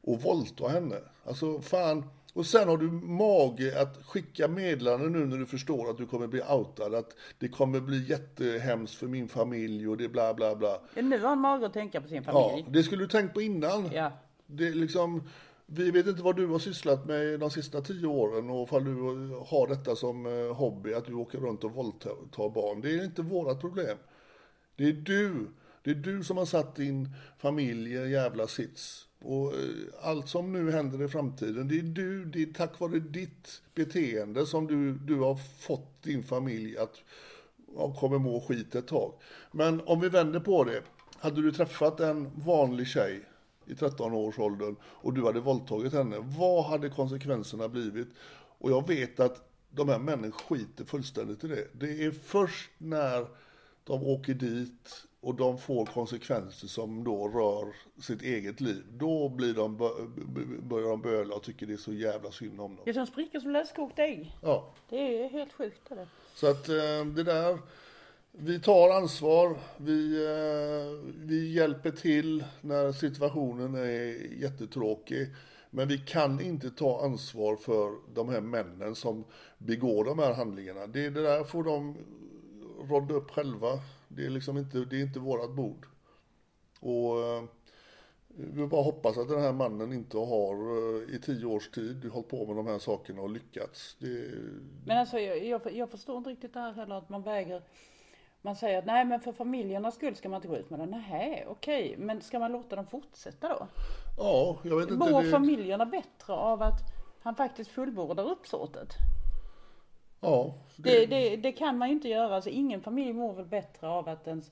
och 0.00 0.22
våldta 0.22 0.68
henne? 0.68 1.00
Alltså 1.24 1.60
fan. 1.60 2.04
Och 2.34 2.46
sen 2.46 2.68
har 2.68 2.76
du 2.78 2.90
mage 2.90 3.80
att 3.80 3.96
skicka 4.06 4.48
meddelanden 4.48 5.12
nu 5.12 5.26
när 5.26 5.36
du 5.36 5.46
förstår 5.46 5.90
att 5.90 5.98
du 5.98 6.06
kommer 6.06 6.26
bli 6.26 6.42
outad, 6.42 6.94
att 6.94 7.16
det 7.38 7.48
kommer 7.48 7.80
bli 7.80 8.04
jättehemskt 8.10 8.94
för 8.94 9.06
min 9.06 9.28
familj 9.28 9.88
och 9.88 9.96
det 9.96 10.08
bla 10.08 10.34
bla 10.34 10.56
bla. 10.56 10.80
Nu 10.94 11.18
har 11.20 11.28
han 11.28 11.38
mage 11.38 11.66
att 11.66 11.72
tänka 11.72 12.00
på 12.00 12.08
sin 12.08 12.22
Ja, 12.26 12.32
familj. 12.48 12.66
det 12.70 12.82
skulle 12.82 13.02
du 13.02 13.08
tänkt 13.08 13.34
på 13.34 13.42
innan. 13.42 13.90
Ja. 13.92 14.12
Det 14.46 14.68
är 14.68 14.72
liksom, 14.72 15.22
vi 15.66 15.90
vet 15.90 16.06
inte 16.06 16.22
vad 16.22 16.36
du 16.36 16.46
har 16.46 16.58
sysslat 16.58 17.06
med 17.06 17.40
de 17.40 17.50
sista 17.50 17.80
tio 17.80 18.06
åren 18.06 18.50
och 18.50 18.62
ifall 18.68 18.84
du 18.84 18.92
har 19.46 19.66
detta 19.68 19.96
som 19.96 20.26
eh, 20.26 20.54
hobby, 20.56 20.94
att 20.94 21.04
du 21.06 21.14
åker 21.14 21.38
runt 21.38 21.64
och 21.64 21.72
våldtar 21.72 22.50
barn. 22.54 22.80
Det 22.80 22.90
är 22.90 23.04
inte 23.04 23.22
vårat 23.22 23.60
problem. 23.60 23.98
Det 24.76 24.84
är 24.88 24.92
du. 24.92 25.46
Det 25.82 25.90
är 25.90 25.94
du 25.94 26.24
som 26.24 26.36
har 26.36 26.44
satt 26.44 26.76
din 26.76 27.08
familj 27.38 27.92
i 27.92 27.96
en 27.96 28.10
jävla 28.10 28.46
sits. 28.46 29.04
Och 29.18 29.54
eh, 29.54 29.60
allt 30.02 30.28
som 30.28 30.52
nu 30.52 30.70
händer 30.70 31.02
i 31.02 31.08
framtiden, 31.08 31.68
det 31.68 31.78
är 31.78 31.82
du, 31.82 32.24
det 32.24 32.42
är 32.42 32.46
tack 32.46 32.80
vare 32.80 32.98
ditt 32.98 33.62
beteende 33.74 34.46
som 34.46 34.66
du, 34.66 34.92
du 34.92 35.20
har 35.20 35.34
fått 35.58 36.02
din 36.02 36.22
familj 36.22 36.78
att 36.78 37.02
ja, 37.76 37.94
kommer 38.00 38.18
må 38.18 38.40
skit 38.40 38.74
ett 38.74 38.86
tag. 38.86 39.12
Men 39.52 39.80
om 39.80 40.00
vi 40.00 40.08
vänder 40.08 40.40
på 40.40 40.64
det. 40.64 40.82
Hade 41.20 41.42
du 41.42 41.52
träffat 41.52 42.00
en 42.00 42.30
vanlig 42.34 42.86
tjej 42.86 43.28
i 43.66 43.74
13-årsåldern 43.74 44.76
och 44.82 45.14
du 45.14 45.24
hade 45.24 45.40
våldtagit 45.40 45.92
henne, 45.92 46.16
vad 46.38 46.64
hade 46.64 46.88
konsekvenserna 46.88 47.68
blivit? 47.68 48.08
Och 48.58 48.70
jag 48.70 48.88
vet 48.88 49.20
att 49.20 49.48
de 49.70 49.88
här 49.88 49.98
männen 49.98 50.32
skiter 50.32 50.84
fullständigt 50.84 51.44
i 51.44 51.48
det. 51.48 51.66
Det 51.72 52.04
är 52.04 52.10
först 52.10 52.70
när 52.78 53.26
de 53.84 54.02
åker 54.02 54.34
dit 54.34 55.07
och 55.20 55.34
de 55.34 55.58
får 55.58 55.86
konsekvenser 55.86 56.68
som 56.68 57.04
då 57.04 57.28
rör 57.28 57.74
sitt 58.02 58.22
eget 58.22 58.60
liv. 58.60 58.82
Då 58.92 59.28
blir 59.28 59.54
de, 59.54 59.76
börjar 60.62 60.88
de 60.88 61.02
böla 61.02 61.34
och 61.34 61.42
tycker 61.42 61.66
det 61.66 61.72
är 61.72 61.76
så 61.76 61.92
jävla 61.92 62.30
synd 62.30 62.60
om 62.60 62.76
dem. 62.76 62.84
Ja, 62.86 62.92
de 62.92 63.06
spricker 63.06 63.40
som 63.40 63.50
löskokt 63.50 63.98
ägg. 63.98 64.36
Ja. 64.42 64.74
Det 64.88 65.24
är 65.24 65.28
helt 65.28 65.52
sjukt 65.52 65.88
det. 65.88 66.08
Så 66.34 66.46
att 66.46 66.68
eh, 66.68 67.04
det 67.14 67.22
där, 67.22 67.58
vi 68.32 68.60
tar 68.60 68.90
ansvar, 68.90 69.58
vi, 69.76 70.24
eh, 70.24 71.12
vi 71.16 71.52
hjälper 71.52 71.90
till 71.90 72.44
när 72.60 72.92
situationen 72.92 73.74
är 73.74 74.32
jättetråkig. 74.42 75.26
Men 75.70 75.88
vi 75.88 75.98
kan 75.98 76.40
inte 76.40 76.70
ta 76.70 77.04
ansvar 77.04 77.56
för 77.56 78.14
de 78.14 78.28
här 78.28 78.40
männen 78.40 78.94
som 78.94 79.24
begår 79.58 80.04
de 80.04 80.18
här 80.18 80.34
handlingarna. 80.34 80.86
Det, 80.86 81.10
det 81.10 81.22
där 81.22 81.44
får 81.44 81.64
de 81.64 81.96
rådda 82.88 83.14
upp 83.14 83.30
själva. 83.30 83.80
Det 84.08 84.26
är 84.26 84.30
liksom 84.30 84.58
inte, 84.58 84.78
det 84.78 84.96
är 84.96 85.02
inte 85.02 85.18
vårat 85.18 85.50
bord. 85.50 85.86
Och 86.80 87.20
eh, 87.22 87.42
vi 88.28 88.66
bara 88.66 88.82
hoppas 88.82 89.18
att 89.18 89.28
den 89.28 89.40
här 89.40 89.52
mannen 89.52 89.92
inte 89.92 90.18
har 90.18 90.54
eh, 90.54 91.14
i 91.14 91.20
tio 91.22 91.46
års 91.46 91.70
tid 91.70 92.04
hållit 92.04 92.28
på 92.28 92.46
med 92.46 92.56
de 92.56 92.66
här 92.66 92.78
sakerna 92.78 93.22
och 93.22 93.30
lyckats. 93.30 93.96
Det... 93.98 94.30
Men 94.86 94.98
alltså 94.98 95.18
jag, 95.18 95.44
jag, 95.44 95.72
jag 95.72 95.90
förstår 95.90 96.18
inte 96.18 96.30
riktigt 96.30 96.54
det 96.54 96.60
här 96.60 96.72
heller 96.72 96.94
att 96.94 97.08
man 97.08 97.22
väger 97.22 97.62
man 98.42 98.56
säger 98.56 98.78
att 98.78 98.86
nej 98.86 99.04
men 99.04 99.20
för 99.20 99.32
familjernas 99.32 99.94
skull 99.94 100.16
ska 100.16 100.28
man 100.28 100.36
inte 100.36 100.48
gå 100.48 100.56
ut 100.56 100.70
med 100.70 100.80
det. 100.80 100.86
Nej 100.86 101.46
okej, 101.48 101.94
men 101.98 102.20
ska 102.20 102.38
man 102.38 102.52
låta 102.52 102.76
dem 102.76 102.86
fortsätta 102.86 103.48
då? 103.48 103.66
Ja, 104.18 104.58
jag 104.62 104.76
vet 104.76 104.90
inte. 104.90 105.10
Mår 105.10 105.22
det... 105.22 105.30
familjerna 105.30 105.86
bättre 105.86 106.32
av 106.32 106.62
att 106.62 106.80
han 107.22 107.34
faktiskt 107.34 107.70
fullbordar 107.70 108.30
uppsåtet? 108.30 108.88
Ja. 110.20 110.54
Det... 110.76 110.90
Det, 110.90 111.06
det, 111.06 111.36
det, 111.36 111.52
kan 111.52 111.78
man 111.78 111.88
ju 111.88 111.94
inte 111.94 112.08
göra. 112.08 112.34
Alltså, 112.34 112.50
ingen 112.50 112.80
familj 112.80 113.12
mår 113.12 113.34
väl 113.34 113.44
bättre 113.44 113.88
av 113.88 114.08
att 114.08 114.26
ens 114.26 114.50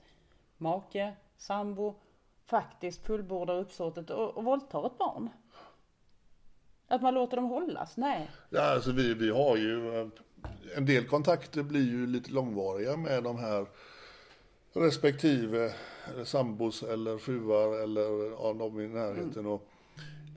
make, 0.59 1.13
sambo 1.37 1.95
faktiskt 2.47 3.07
fullbordar 3.07 3.59
uppsåtet 3.59 4.11
och, 4.11 4.37
och 4.37 4.45
våldtar 4.45 4.87
ett 4.87 4.99
barn. 4.99 5.29
Att 6.89 7.03
man 7.03 7.15
låter 7.15 7.37
dem 7.37 7.45
hållas? 7.45 7.97
Nej. 7.97 8.31
Ja, 8.51 8.75
alltså 8.75 8.93
vi, 8.93 9.15
vi 9.15 9.31
har 9.31 9.57
ju 9.57 10.01
eh, 10.01 10.09
en 10.77 10.87
del 10.87 11.07
kontakter 11.07 11.63
blir 11.63 11.91
ju 11.91 12.07
lite 12.07 12.31
långvariga 12.31 12.97
med 12.97 13.23
de 13.23 13.39
här 13.39 13.67
respektive 14.73 15.73
sambos 16.25 16.83
eller 16.83 17.19
fruar 17.19 17.83
eller 17.83 18.31
ja, 18.31 18.55
de 18.59 18.81
i 18.81 18.89
närheten. 18.89 19.39
Mm. 19.39 19.47
Och, 19.47 19.69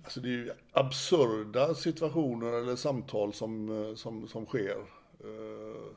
alltså 0.04 0.20
det 0.20 0.28
är 0.28 0.32
ju 0.32 0.52
absurda 0.72 1.76
situationer 1.76 2.54
eller 2.54 2.76
samtal 2.76 3.34
som, 3.34 3.94
som, 3.98 4.28
som 4.28 4.46
sker. 4.46 4.99
Eh, 5.23 5.95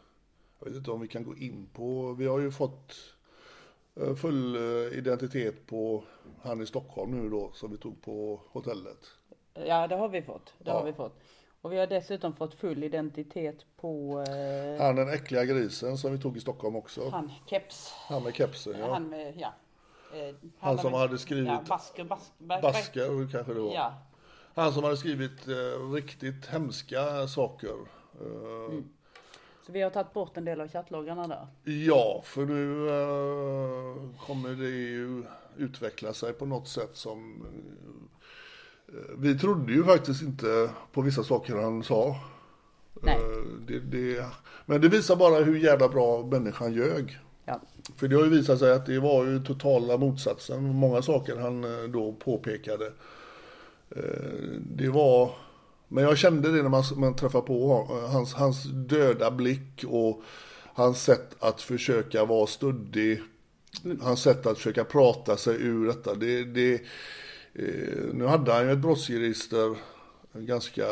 jag 0.59 0.67
vet 0.67 0.77
inte 0.77 0.91
om 0.91 1.01
vi 1.01 1.09
kan 1.09 1.25
gå 1.25 1.37
in 1.37 1.69
på, 1.73 2.13
vi 2.13 2.27
har 2.27 2.39
ju 2.39 2.51
fått 2.51 2.95
eh, 3.95 4.15
full 4.15 4.57
eh, 4.57 4.99
identitet 4.99 5.67
på 5.67 6.05
han 6.43 6.63
i 6.63 6.67
Stockholm 6.67 7.11
nu 7.11 7.31
då 7.31 7.51
som 7.53 7.71
vi 7.71 7.77
tog 7.79 8.03
på 8.03 8.41
hotellet. 8.51 9.11
Ja 9.55 9.87
det 9.87 9.97
har 9.97 10.09
vi 10.09 10.23
fått, 10.23 10.55
det 10.59 10.71
ja. 10.71 10.77
har 10.77 10.85
vi 10.85 10.93
fått. 10.93 11.19
Och 11.61 11.73
vi 11.73 11.79
har 11.79 11.87
dessutom 11.87 12.37
fått 12.37 12.55
full 12.55 12.85
identitet 12.85 13.67
på... 13.77 14.25
Eh, 14.29 14.85
han 14.85 14.97
den 14.97 15.09
äckliga 15.09 15.45
grisen 15.45 15.99
som 15.99 16.13
vi 16.13 16.19
tog 16.19 16.37
i 16.37 16.41
Stockholm 16.41 16.77
också. 16.77 17.09
Han 17.09 17.33
keps. 17.47 17.95
Han 18.09 18.23
med 18.23 18.35
kepsen 18.35 18.79
ja. 18.79 18.93
Han 18.93 19.09
med, 19.09 19.37
ja. 19.37 19.55
Han, 20.13 20.53
han 20.59 20.79
som 20.79 20.91
med, 20.91 21.01
hade 21.01 21.19
skrivit... 21.19 21.47
Ja, 21.47 21.63
basker, 21.69 22.05
bas, 22.05 22.33
bas, 22.39 22.63
basker 22.63 23.31
kanske 23.33 23.55
det 23.55 23.61
var. 23.61 23.75
Ja. 23.75 23.95
Han 24.55 24.73
som 24.73 24.85
hade 24.85 24.97
skrivit 24.97 25.49
eh, 25.49 25.93
riktigt 25.93 26.47
hemska 26.47 27.29
saker. 27.29 27.77
Eh, 28.21 28.73
mm. 28.73 28.89
Så 29.67 29.73
vi 29.73 29.83
har 29.83 29.91
tagit 29.91 30.13
bort 30.13 30.37
en 30.37 30.45
del 30.45 30.61
av 30.61 30.69
chattloggarna 30.69 31.29
där? 31.29 31.73
Ja, 31.73 32.23
för 32.25 32.47
nu 32.47 32.89
eh, 32.89 34.27
kommer 34.27 34.49
det 34.49 34.69
ju 34.69 35.25
utveckla 35.57 36.13
sig 36.13 36.33
på 36.33 36.47
något 36.47 36.69
sätt 36.69 36.91
som 36.93 37.47
vi 39.19 39.39
trodde 39.39 39.73
ju 39.73 39.85
faktiskt 39.85 40.23
inte 40.23 40.71
på 40.93 41.01
vissa 41.01 41.25
saker 41.25 41.57
han 41.57 41.83
sa. 41.83 42.17
Nej. 43.03 43.15
Eh, 43.15 43.45
det, 43.67 43.81
det, 43.81 44.25
men 44.67 44.81
det 44.81 44.89
visar 44.89 45.17
bara 45.17 45.45
hur 45.45 45.59
jävla 45.59 45.89
bra 45.89 46.23
människan 46.23 46.73
ljög. 46.73 47.19
Ja. 47.45 47.61
För 47.97 48.09
det 48.09 48.17
har 48.17 48.25
ju 48.25 48.31
visat 48.31 48.59
sig 48.59 48.73
att 48.73 48.87
det 48.87 48.99
var 48.99 49.25
ju 49.25 49.45
totala 49.45 49.97
motsatsen. 49.97 50.75
Många 50.75 51.03
saker 51.03 51.37
han 51.37 51.65
eh, 51.65 51.89
då 51.89 52.13
påpekade. 52.13 52.87
Eh, 53.91 54.03
det 54.77 54.89
var, 54.89 55.31
men 55.93 56.05
jag 56.05 56.19
kände 56.19 56.53
det 56.53 56.63
när 56.63 56.69
man, 56.69 56.85
man 56.97 57.17
träffade 57.17 57.47
på 57.47 57.87
hans, 58.11 58.35
hans 58.35 58.65
döda 58.65 59.31
blick 59.31 59.85
och 59.89 60.23
hans 60.75 61.03
sätt 61.03 61.37
att 61.39 61.63
försöka 61.63 62.25
vara 62.25 62.47
stöddig. 62.47 63.21
Hans 64.01 64.23
sätt 64.23 64.47
att 64.47 64.57
försöka 64.57 64.85
prata 64.85 65.37
sig 65.37 65.57
ur 65.61 65.87
detta. 65.87 66.15
Det, 66.15 66.45
det, 66.45 66.83
Eh, 67.55 68.05
nu 68.13 68.27
hade 68.27 68.53
han 68.53 68.67
ju 68.67 68.73
ett 68.73 68.79
brottsregister 68.79 69.77
ganska, 70.35 70.87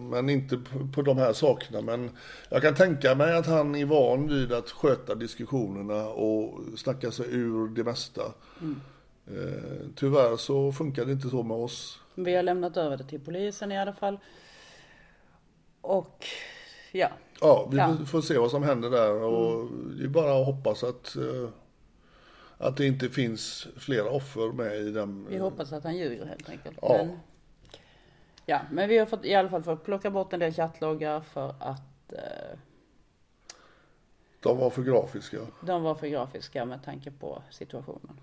men 0.00 0.28
inte 0.28 0.60
på 0.94 1.02
de 1.02 1.18
här 1.18 1.32
sakerna. 1.32 1.80
Men 1.80 2.10
jag 2.48 2.62
kan 2.62 2.74
tänka 2.74 3.14
mig 3.14 3.36
att 3.36 3.46
han 3.46 3.74
är 3.74 3.84
van 3.84 4.28
vid 4.28 4.52
att 4.52 4.70
sköta 4.70 5.14
diskussionerna 5.14 6.08
och 6.08 6.60
snacka 6.76 7.10
sig 7.10 7.26
ur 7.30 7.68
det 7.68 7.84
mesta. 7.84 8.22
Mm. 8.60 8.80
Eh, 9.26 9.88
tyvärr 9.96 10.36
så 10.36 10.72
funkar 10.72 11.04
det 11.04 11.12
inte 11.12 11.28
så 11.28 11.42
med 11.42 11.56
oss. 11.56 11.98
Vi 12.14 12.34
har 12.34 12.42
lämnat 12.42 12.76
över 12.76 12.96
det 12.96 13.04
till 13.04 13.20
polisen 13.20 13.72
i 13.72 13.78
alla 13.78 13.92
fall. 13.92 14.18
Och 15.80 16.26
ja. 16.92 17.08
Ja, 17.40 17.68
vi 17.70 17.76
ja. 17.76 17.96
får 18.06 18.20
se 18.20 18.38
vad 18.38 18.50
som 18.50 18.62
händer 18.62 18.90
där 18.90 19.12
och 19.12 19.60
mm. 19.60 19.94
det 19.98 20.04
är 20.04 20.08
bara 20.08 20.40
att 20.40 20.46
hoppas 20.46 20.84
att 20.84 21.16
eh, 21.16 21.48
att 22.62 22.76
det 22.76 22.86
inte 22.86 23.08
finns 23.08 23.66
flera 23.76 24.10
offer 24.10 24.52
med 24.52 24.76
i 24.76 24.90
den. 24.90 25.26
Vi 25.28 25.38
hoppas 25.38 25.72
att 25.72 25.84
han 25.84 25.96
ljuger 25.96 26.26
helt 26.26 26.50
enkelt. 26.50 26.78
Ja. 26.82 26.96
Men, 26.96 27.18
ja, 28.46 28.60
men 28.70 28.88
vi 28.88 28.98
har 28.98 29.06
fått, 29.06 29.24
i 29.24 29.34
alla 29.34 29.48
fall 29.48 29.62
fått 29.62 29.84
plocka 29.84 30.10
bort 30.10 30.32
en 30.32 30.40
del 30.40 30.52
chattloggar 30.52 31.20
för 31.20 31.54
att 31.58 32.12
eh, 32.12 32.58
de 34.40 34.58
var 34.58 34.70
för 34.70 34.82
grafiska. 34.82 35.38
De 35.60 35.82
var 35.82 35.94
för 35.94 36.06
grafiska 36.06 36.64
med 36.64 36.84
tanke 36.84 37.10
på 37.10 37.42
situationen. 37.50 38.20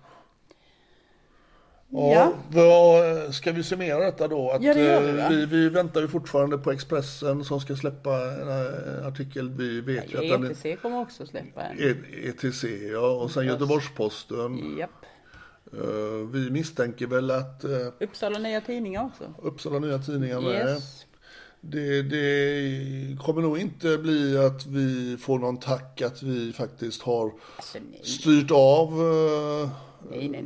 Ja, 1.92 2.32
Vad, 2.50 3.34
ska 3.34 3.52
vi 3.52 3.62
summera 3.62 3.98
detta 4.04 4.28
då? 4.28 4.50
Att, 4.50 4.62
ja, 4.62 4.74
det 4.74 4.80
gör 4.80 5.00
vi, 5.00 5.20
eh, 5.20 5.28
vi, 5.28 5.46
vi, 5.46 5.68
väntar 5.68 6.00
ju 6.00 6.08
fortfarande 6.08 6.58
på 6.58 6.72
Expressen 6.72 7.44
som 7.44 7.60
ska 7.60 7.76
släppa 7.76 8.10
en 8.20 9.04
artikel. 9.04 9.50
Vi 9.50 9.80
vet 9.80 10.12
ja, 10.12 10.22
ju 10.22 10.34
att 10.34 10.50
ETC 10.50 10.62
den, 10.62 10.76
kommer 10.76 11.00
också 11.00 11.26
släppa 11.26 11.62
en. 11.62 12.04
ETC 12.24 12.64
ja, 12.92 13.10
och 13.10 13.30
sen 13.30 13.46
Göteborgs-Posten. 13.46 14.76
Japp. 14.78 14.90
Uh, 15.74 16.28
vi 16.32 16.50
misstänker 16.50 17.06
väl 17.06 17.30
att... 17.30 17.64
Uppsala 18.00 18.38
Nya 18.38 18.60
Tidningar 18.60 19.04
också. 19.04 19.34
Uppsala 19.42 19.78
Nya 19.78 19.98
Tidningar 19.98 20.40
med. 20.40 20.66
Yes. 20.66 21.06
Det, 21.60 22.02
det, 22.02 23.18
kommer 23.24 23.42
nog 23.42 23.58
inte 23.58 23.98
bli 23.98 24.38
att 24.38 24.66
vi 24.66 25.16
får 25.16 25.38
någon 25.38 25.56
tack 25.56 26.02
att 26.02 26.22
vi 26.22 26.52
faktiskt 26.52 27.02
har 27.02 27.32
alltså, 27.56 27.78
styrt 28.02 28.50
av 28.50 29.00
Nej, 30.10 30.28
nej, 30.28 30.42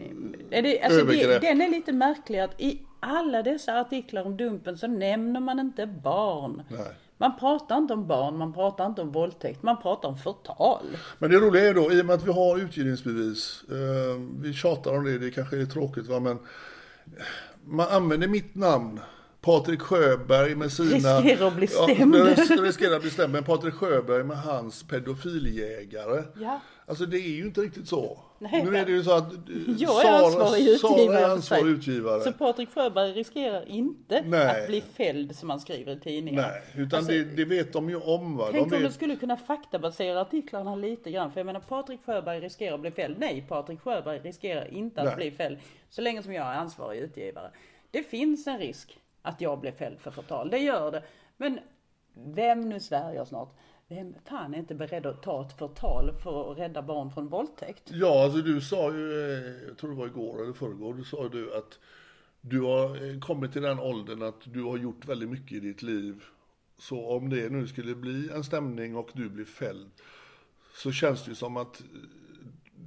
nej. 0.51 0.63
Det, 0.63 0.81
alltså 0.81 1.05
det, 1.05 1.39
den 1.39 1.61
är 1.61 1.71
lite 1.71 1.93
märklig 1.93 2.39
att 2.39 2.61
i 2.61 2.81
alla 3.01 3.43
dessa 3.43 3.81
artiklar 3.81 4.25
om 4.25 4.37
Dumpen 4.37 4.79
så 4.79 4.87
nämner 4.87 5.41
man 5.41 5.61
inte 5.61 5.87
barn. 5.87 6.63
Nej. 6.69 6.95
Man 7.19 7.39
pratar 7.39 7.79
inte 7.79 7.95
om 7.95 8.07
barn, 8.07 8.37
man 8.37 8.53
pratar 8.53 8.87
inte 8.87 9.03
om 9.03 9.13
våldtäkt, 9.13 9.63
man 9.63 9.83
pratar 9.83 10.09
om 10.09 10.19
förtal. 10.19 10.85
Men 11.19 11.31
det 11.31 11.37
roliga 11.37 11.69
är 11.69 11.75
då, 11.75 11.93
i 11.93 12.03
och 12.03 12.07
med 12.07 12.15
att 12.15 12.27
vi 12.27 12.33
har 12.33 12.59
utgivningsbevis, 12.59 13.65
eh, 13.71 14.21
vi 14.41 14.53
tjatar 14.53 14.97
om 14.97 15.05
det, 15.05 15.19
det 15.19 15.31
kanske 15.31 15.61
är 15.61 15.67
tråkigt 15.67 16.07
va, 16.07 16.21
men 16.21 16.39
man 17.65 17.89
använder 17.89 18.29
mitt 18.29 18.55
namn 18.55 19.01
Patrik 19.41 19.81
Sjöberg 19.81 20.55
med 20.55 20.73
sina... 20.73 21.21
Riskerar 21.21 21.47
att 21.47 21.57
bli 21.57 21.67
stämd. 21.67 22.17
Ja, 22.17 22.63
riskerar 22.63 22.97
att 22.97 23.03
bli 23.03 23.11
stämd. 23.11 23.33
Men 23.33 23.45
Patrik 23.45 23.75
Sjöberg 23.75 24.25
med 24.25 24.37
hans 24.37 24.83
pedofiljägare. 24.83 26.23
Ja. 26.41 26.61
Alltså 26.87 27.07
det 27.07 27.19
är 27.19 27.37
ju 27.37 27.45
inte 27.45 27.61
riktigt 27.61 27.89
så. 27.89 28.19
Nej, 28.39 28.65
nu 28.65 28.77
är 28.77 28.87
det 28.87 28.93
ju 28.93 29.03
så 29.03 29.13
att 29.13 29.33
jag 29.79 30.05
är 30.05 30.25
ansvarig 30.25 30.69
utgivare. 30.69 30.79
Sara 30.79 31.19
är 31.19 31.31
ansvarig 31.31 31.67
utgivare. 31.67 32.21
Så 32.21 32.33
Patrik 32.33 32.71
Sjöberg 32.75 33.13
riskerar 33.13 33.69
inte 33.69 34.23
Nej. 34.27 34.63
att 34.63 34.67
bli 34.69 34.81
fälld 34.81 35.37
som 35.37 35.49
man 35.49 35.61
skriver 35.61 35.97
i 35.97 36.01
tidningen. 36.01 36.43
Nej, 36.43 36.63
utan 36.85 36.99
alltså, 36.99 37.13
det, 37.13 37.25
det, 37.25 37.45
vet 37.45 37.73
de 37.73 37.91
ju 37.91 37.97
om. 37.97 38.37
Va? 38.37 38.49
Tänk 38.53 38.57
de 38.57 38.77
om 38.77 38.83
vet... 38.83 38.91
de 38.91 38.95
skulle 38.95 39.17
kunna 39.17 39.37
faktabasera 39.37 40.21
artiklarna 40.21 40.77
lite 40.77 41.11
grann. 41.11 41.33
För 41.33 41.41
jag 41.41 41.47
menar 41.47 41.61
Patrik 41.61 42.01
Sjöberg 42.07 42.41
riskerar 42.41 42.75
att 42.75 42.81
bli 42.81 42.91
fälld. 42.91 43.17
Nej, 43.19 43.45
Patrik 43.49 43.81
Sjöberg 43.81 44.19
riskerar 44.19 44.75
inte 44.75 45.01
att 45.01 45.07
Nej. 45.07 45.17
bli 45.17 45.31
fälld. 45.31 45.59
Så 45.91 46.03
länge 46.03 46.23
som 46.23 46.33
jag 46.33 46.47
är 46.47 46.55
ansvarig 46.55 47.01
utgivare. 47.01 47.51
Det 47.91 48.03
finns 48.03 48.47
en 48.47 48.59
risk 48.59 48.99
att 49.23 49.41
jag 49.41 49.61
blir 49.61 49.73
fälld 49.73 50.01
för 50.01 50.11
förtal. 50.11 50.51
Det 50.51 50.59
gör 50.59 50.93
det. 50.93 51.03
Men 51.37 51.59
vem 52.15 52.69
nu 52.69 52.81
Sverige 52.81 53.27
snart? 53.27 53.57
Vem 53.89 54.15
fan 54.25 54.55
är 54.55 54.59
inte 54.59 54.75
beredd 54.75 55.07
att 55.07 55.23
ta 55.23 55.47
ett 55.47 55.59
förtal 55.59 56.13
för 56.23 56.53
att 56.53 56.59
rädda 56.59 56.83
barn 56.83 57.11
från 57.11 57.29
våldtäkt? 57.29 57.83
Ja, 57.93 58.25
alltså 58.25 58.39
du 58.39 58.61
sa 58.61 58.93
ju, 58.95 59.13
eh, 59.13 59.69
jag 59.69 59.79
tror 59.79 59.91
det 59.91 59.97
var 59.97 60.07
igår 60.07 60.43
eller 60.43 60.53
förrgår, 60.53 60.95
du 60.95 61.05
sa 61.05 61.29
du 61.29 61.57
att 61.57 61.79
du 62.41 62.61
har 62.61 63.11
eh, 63.11 63.21
kommit 63.21 63.53
till 63.53 63.63
den 63.63 63.81
åldern 63.81 64.23
att 64.23 64.41
du 64.45 64.63
har 64.63 64.79
gjort 64.79 65.09
väldigt 65.09 65.29
mycket 65.29 65.53
i 65.53 65.61
ditt 65.61 65.83
liv 65.83 66.25
Så 66.79 67.17
om 67.17 67.31
det 67.31 67.49
nu 67.49 67.67
skulle 67.67 67.95
bli 67.95 68.31
en 68.31 68.45
stämning 68.45 68.97
och 68.97 69.11
du 69.13 69.29
blir 69.29 69.45
fälld 69.45 69.91
så 70.75 70.93
känns 70.93 71.25
det 71.25 71.31
ju 71.31 71.35
som 71.35 71.57
att 71.57 71.83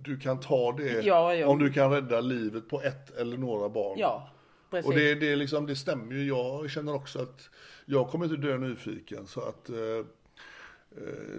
du 0.03 0.19
kan 0.19 0.39
ta 0.39 0.71
det 0.71 1.01
Ja, 1.01 1.35
ja. 1.35 1.47
om 1.47 1.59
du 1.59 1.73
kan 1.73 1.91
rädda 1.91 2.21
livet 2.21 2.69
på 2.69 2.81
ett 2.81 3.17
eller 3.17 3.37
några 3.37 3.69
barn. 3.69 3.99
Ja, 3.99 4.29
precis. 4.69 4.87
Och 4.87 4.95
det, 4.95 5.15
det, 5.15 5.35
liksom, 5.35 5.65
det 5.65 5.75
stämmer 5.75 6.15
ju. 6.15 6.27
Jag 6.27 6.69
känner 6.69 6.95
också 6.95 7.19
att 7.19 7.49
jag 7.85 8.09
kommer 8.09 8.25
inte 8.25 8.47
dö 8.47 8.57
nyfiken. 8.57 9.27
Så 9.27 9.41
att 9.41 9.69
eh, 9.69 9.77
eh, 9.77 10.05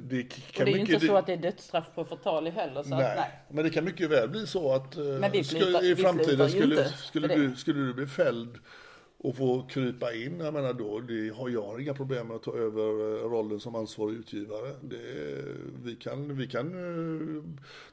det 0.02 0.22
kan 0.22 0.62
och 0.62 0.64
det 0.64 0.70
är 0.70 0.74
ju 0.74 0.80
mycket, 0.80 0.94
inte 0.94 1.06
så 1.06 1.16
att 1.16 1.26
det 1.26 1.32
är 1.32 1.36
dödsstraff 1.36 1.84
på 1.94 2.04
förtal 2.04 2.46
heller. 2.46 2.82
Så 2.82 2.88
Nej. 2.88 3.04
Att, 3.04 3.16
nej. 3.16 3.30
men 3.48 3.64
det 3.64 3.70
kan 3.70 3.84
mycket 3.84 4.10
väl 4.10 4.28
bli 4.28 4.46
så 4.46 4.72
att 4.72 4.96
eh, 4.96 5.30
vi 5.32 5.44
skulle, 5.44 5.80
i 5.80 5.96
framtiden 5.96 6.50
skulle, 6.50 6.84
skulle, 6.88 7.28
du, 7.28 7.56
skulle 7.56 7.80
du 7.80 7.94
bli 7.94 8.06
fälld 8.06 8.58
och 9.20 9.36
få 9.36 9.62
krypa 9.62 10.14
in, 10.14 10.40
jag 10.40 10.54
menar 10.54 10.72
då, 10.72 11.00
det 11.00 11.34
har 11.34 11.48
jag 11.48 11.82
inga 11.82 11.94
problem 11.94 12.26
med 12.26 12.36
att 12.36 12.42
ta 12.42 12.56
över 12.56 12.90
eh, 12.90 13.30
rollen 13.30 13.60
som 13.60 13.74
ansvarig 13.74 14.14
utgivare. 14.16 14.72
Det, 14.80 14.96
vi 15.84 15.96
kan, 15.96 16.36
vi 16.36 16.46
kan 16.46 16.66
eh, 16.66 17.42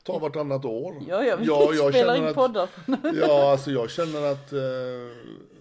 ta 0.04 0.19
vartannat 0.19 0.65
år. 0.65 0.95
Ja, 1.08 1.23
ja, 1.23 1.36
vi 1.36 1.45
jag 1.45 1.93
spelar 1.93 2.15
in 2.15 2.23
att- 2.28 2.36
poddar. 2.36 2.69
Ja, 3.21 3.51
alltså 3.51 3.71
jag 3.71 3.89
känner 3.89 4.32
att 4.32 4.54
eh, 4.54 4.60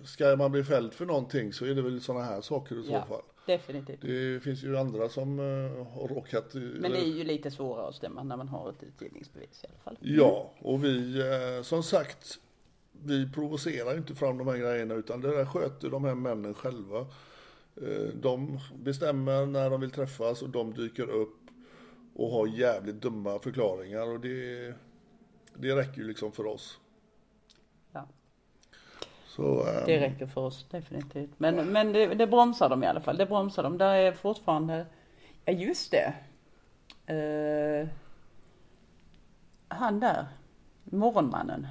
ska 0.04 0.36
man 0.36 0.52
bli 0.52 0.64
fälld 0.64 0.92
för 0.94 1.06
någonting 1.06 1.52
så 1.52 1.64
är 1.64 1.74
det 1.74 1.82
väl 1.82 2.00
sådana 2.00 2.24
här 2.24 2.40
saker 2.40 2.80
i 2.80 2.82
så 2.82 2.92
ja, 2.92 3.06
fall. 3.06 3.22
Definitivt. 3.46 4.00
Det 4.00 4.42
finns 4.42 4.62
ju 4.64 4.76
andra 4.78 5.08
som 5.08 5.38
eh, 5.38 5.86
har 5.86 6.08
råkat... 6.08 6.54
i- 6.54 6.58
Men 6.80 6.92
det 6.92 6.98
är 6.98 7.04
ju 7.16 7.24
lite 7.24 7.50
svårare 7.50 7.88
att 7.88 7.94
stämma 7.94 8.22
när 8.22 8.36
man 8.36 8.48
har 8.48 8.70
ett 8.70 8.82
utgivningsbevis 8.82 9.64
i 9.64 9.66
alla 9.66 9.78
fall. 9.78 9.96
Ja, 10.00 10.50
och 10.58 10.84
vi, 10.84 11.20
eh, 11.20 11.62
som 11.62 11.82
sagt, 11.82 12.38
vi 13.04 13.32
provocerar 13.32 13.96
inte 13.96 14.14
fram 14.14 14.38
de 14.38 14.46
här 14.48 14.56
grejerna 14.56 14.94
utan 14.94 15.20
det 15.20 15.36
där 15.36 15.46
sköter 15.46 15.90
de 15.90 16.04
här 16.04 16.14
männen 16.14 16.54
själva. 16.54 16.98
Eh, 17.82 18.08
De 18.14 18.58
bestämmer 18.78 19.46
när 19.46 19.70
de 19.70 19.80
vill 19.80 19.90
träffas 19.90 20.42
och 20.42 20.50
de 20.50 20.74
dyker 20.74 21.10
upp 21.10 21.36
och 22.16 22.30
har 22.30 22.46
jävligt 22.46 23.00
dumma 23.02 23.38
förklaringar 23.38 24.06
och 24.08 24.20
det, 24.20 24.74
det 25.56 25.76
räcker 25.76 26.00
ju 26.00 26.06
liksom 26.08 26.32
för 26.32 26.46
oss. 26.46 26.78
Ja, 29.36 29.42
Så, 29.44 29.60
eh, 29.68 29.86
det 29.86 30.00
räcker 30.00 30.26
för 30.26 30.40
oss 30.40 30.66
definitivt. 30.70 31.30
Men, 31.36 31.56
men 31.72 31.92
det, 31.92 32.06
det 32.06 32.26
bromsar 32.26 32.68
dem 32.68 32.84
i 32.84 32.86
alla 32.86 33.00
fall. 33.00 33.16
Det 33.16 33.26
bromsar 33.26 33.62
dem. 33.62 33.78
Där 33.78 33.94
är 33.94 34.12
fortfarande, 34.12 34.86
ja 35.44 35.52
just 35.52 35.90
det. 35.90 36.14
Eh, 37.14 37.88
han 39.68 40.00
där, 40.00 40.26
morgonmannen. 40.84 41.66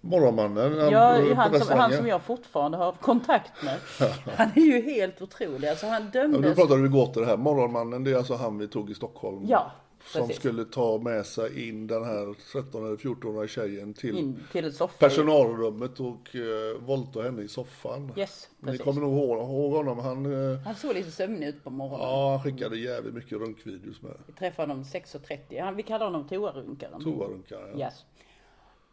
Morgonmannen, 0.00 0.90
Ja, 0.90 1.34
han, 1.34 1.60
som, 1.60 1.78
han 1.78 1.92
som 1.92 2.06
jag 2.06 2.22
fortfarande 2.22 2.78
har 2.78 2.92
kontakt 2.92 3.52
med. 3.62 3.78
Han 4.36 4.48
är 4.56 4.60
ju 4.60 4.82
helt 4.82 5.22
otrolig. 5.22 5.68
Alltså 5.68 5.86
han 5.86 6.10
Ja, 6.14 6.22
nu 6.22 6.32
dömdes. 6.32 6.56
pratar 6.56 6.76
vi 6.76 6.88
gott 6.88 7.14
det 7.14 7.26
här. 7.26 7.36
Morgonmannen, 7.36 8.04
det 8.04 8.10
är 8.10 8.16
alltså 8.16 8.34
han 8.34 8.58
vi 8.58 8.68
tog 8.68 8.90
i 8.90 8.94
Stockholm. 8.94 9.44
Ja, 9.48 9.70
Som 10.04 10.20
precis. 10.20 10.36
skulle 10.36 10.64
ta 10.64 10.98
med 10.98 11.26
sig 11.26 11.68
in 11.68 11.86
den 11.86 12.04
här 12.04 12.34
13 12.52 12.86
eller 12.86 12.96
14 12.96 13.48
tjejen 13.48 13.94
till 13.94 14.34
till 14.52 14.72
personalrummet 14.98 16.00
och 16.00 16.34
uh, 16.34 16.78
våldta 16.80 17.22
henne 17.22 17.42
i 17.42 17.48
soffan. 17.48 18.12
Yes, 18.16 18.50
Ni 18.58 18.78
kommer 18.78 19.00
nog 19.00 19.12
ihåg, 19.12 19.38
ihåg 19.38 19.72
honom. 19.72 19.98
Han, 19.98 20.52
eh, 20.52 20.58
Han 20.58 20.74
såg 20.74 20.94
lite 20.94 21.10
sömnig 21.10 21.48
ut 21.48 21.64
på 21.64 21.70
morgonen. 21.70 22.06
ja, 22.06 22.30
han 22.30 22.42
skickade 22.42 22.78
jävligt 22.78 23.14
mycket 23.14 23.32
runkvideos 23.32 24.02
med. 24.02 24.12
Vi 24.26 24.32
träffade 24.32 24.72
honom 24.72 24.84
6.30. 24.84 25.62
Han, 25.62 25.76
vi 25.76 25.82
kallar 25.82 26.06
honom 26.06 26.28
toarunkaren. 26.28 27.04
Toarunkare. 27.04 27.70
Ja. 27.74 27.78
Yes. 27.86 28.04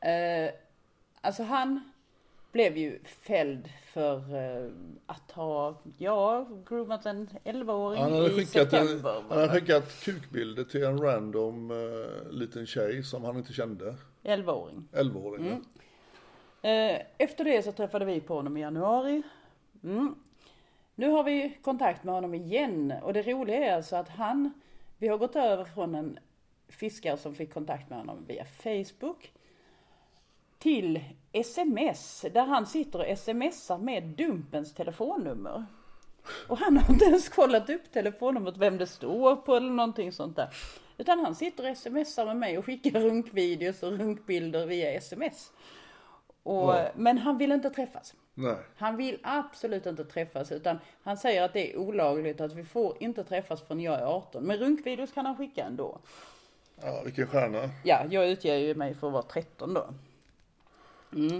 Eh, 0.01 0.53
alltså 1.21 1.43
han 1.43 1.91
blev 2.55 2.77
ju 2.77 2.99
fälld 3.03 3.69
för 3.85 4.17
eh, 4.17 4.71
att 5.05 5.31
ha, 5.31 5.81
ja, 5.97 6.47
groomat 6.65 7.05
en 7.05 7.29
11-åring 7.43 8.01
Han 8.01 8.13
hade, 8.13 8.27
i 8.27 8.29
skickat 8.29 8.73
en, 8.73 8.87
september. 8.87 9.23
han 9.29 9.37
hade 9.37 9.59
skickat 9.59 10.03
kukbilder 10.03 10.63
till 10.63 10.83
en 10.83 11.01
random 11.01 11.71
eh, 11.71 12.31
liten 12.31 12.65
tjej 12.65 13.03
som 13.03 13.23
han 13.23 13.37
inte 13.37 13.53
kände. 13.53 13.95
11-åring. 14.23 14.87
11-åring. 14.91 15.47
Mm. 15.47 15.63
Eh, 16.61 17.01
efter 17.17 17.43
det 17.43 17.63
så 17.63 17.71
träffade 17.71 18.05
vi 18.05 18.21
på 18.21 18.35
honom 18.35 18.57
i 18.57 18.61
januari. 18.61 19.21
Mm. 19.83 20.15
Nu 20.95 21.09
har 21.09 21.23
vi 21.23 21.57
kontakt 21.61 22.03
med 22.03 22.13
honom 22.13 22.33
igen 22.33 22.93
och 23.03 23.13
det 23.13 23.21
roliga 23.21 23.57
är 23.57 23.75
alltså 23.75 23.95
att 23.95 24.09
han, 24.09 24.53
vi 24.97 25.07
har 25.07 25.17
gått 25.17 25.35
över 25.35 25.65
från 25.65 25.95
en 25.95 26.19
fiskare 26.69 27.17
som 27.17 27.35
fick 27.35 27.53
kontakt 27.53 27.89
med 27.89 27.99
honom 27.99 28.25
via 28.27 28.45
Facebook 28.45 29.31
till 30.65 30.99
sms 31.31 32.25
där 32.33 32.45
han 32.45 32.65
sitter 32.65 33.11
och 33.11 33.17
smsar 33.17 33.77
med 33.77 34.03
Dumpens 34.03 34.73
telefonnummer. 34.73 35.65
Och 36.47 36.57
han 36.57 36.77
har 36.77 36.93
inte 36.93 37.05
ens 37.05 37.29
kollat 37.29 37.69
upp 37.69 37.91
telefonnumret, 37.91 38.57
vem 38.57 38.77
det 38.77 38.87
står 38.87 39.35
på 39.35 39.55
eller 39.55 39.69
någonting 39.69 40.11
sånt 40.11 40.35
där. 40.35 40.49
Utan 40.97 41.19
han 41.19 41.35
sitter 41.35 41.71
och 41.71 41.77
smsar 41.77 42.25
med 42.25 42.37
mig 42.37 42.57
och 42.57 42.65
skickar 42.65 42.99
runkvideos 42.99 43.83
och 43.83 43.91
runkbilder 43.91 44.65
via 44.65 44.91
sms. 44.91 45.51
Och, 46.43 46.73
Ja. 46.73 46.89
Men 46.95 47.17
han 47.17 47.37
vill 47.37 47.51
inte 47.51 47.69
träffas. 47.69 48.13
Nej. 48.33 48.57
Han 48.77 48.97
vill 48.97 49.19
absolut 49.23 49.85
inte 49.85 50.05
träffas 50.05 50.51
utan 50.51 50.79
han 51.03 51.17
säger 51.17 51.43
att 51.43 51.53
det 51.53 51.73
är 51.73 51.77
olagligt 51.77 52.41
att 52.41 52.53
vi 52.53 52.63
får 52.63 52.97
inte 52.99 53.23
träffas 53.23 53.61
förrän 53.61 53.81
jag 53.81 53.99
är 53.99 54.05
18. 54.05 54.43
Men 54.43 54.57
runkvideos 54.57 55.11
kan 55.11 55.25
han 55.25 55.37
skicka 55.37 55.63
ändå. 55.63 55.99
Ja, 56.81 57.01
vilken 57.05 57.27
stjärna. 57.27 57.69
Ja, 57.83 58.05
jag 58.09 58.29
utger 58.29 58.55
ju 58.55 58.75
mig 58.75 58.95
för 58.95 59.07
att 59.07 59.13
vara 59.13 59.23
13 59.23 59.73
då. 59.73 59.89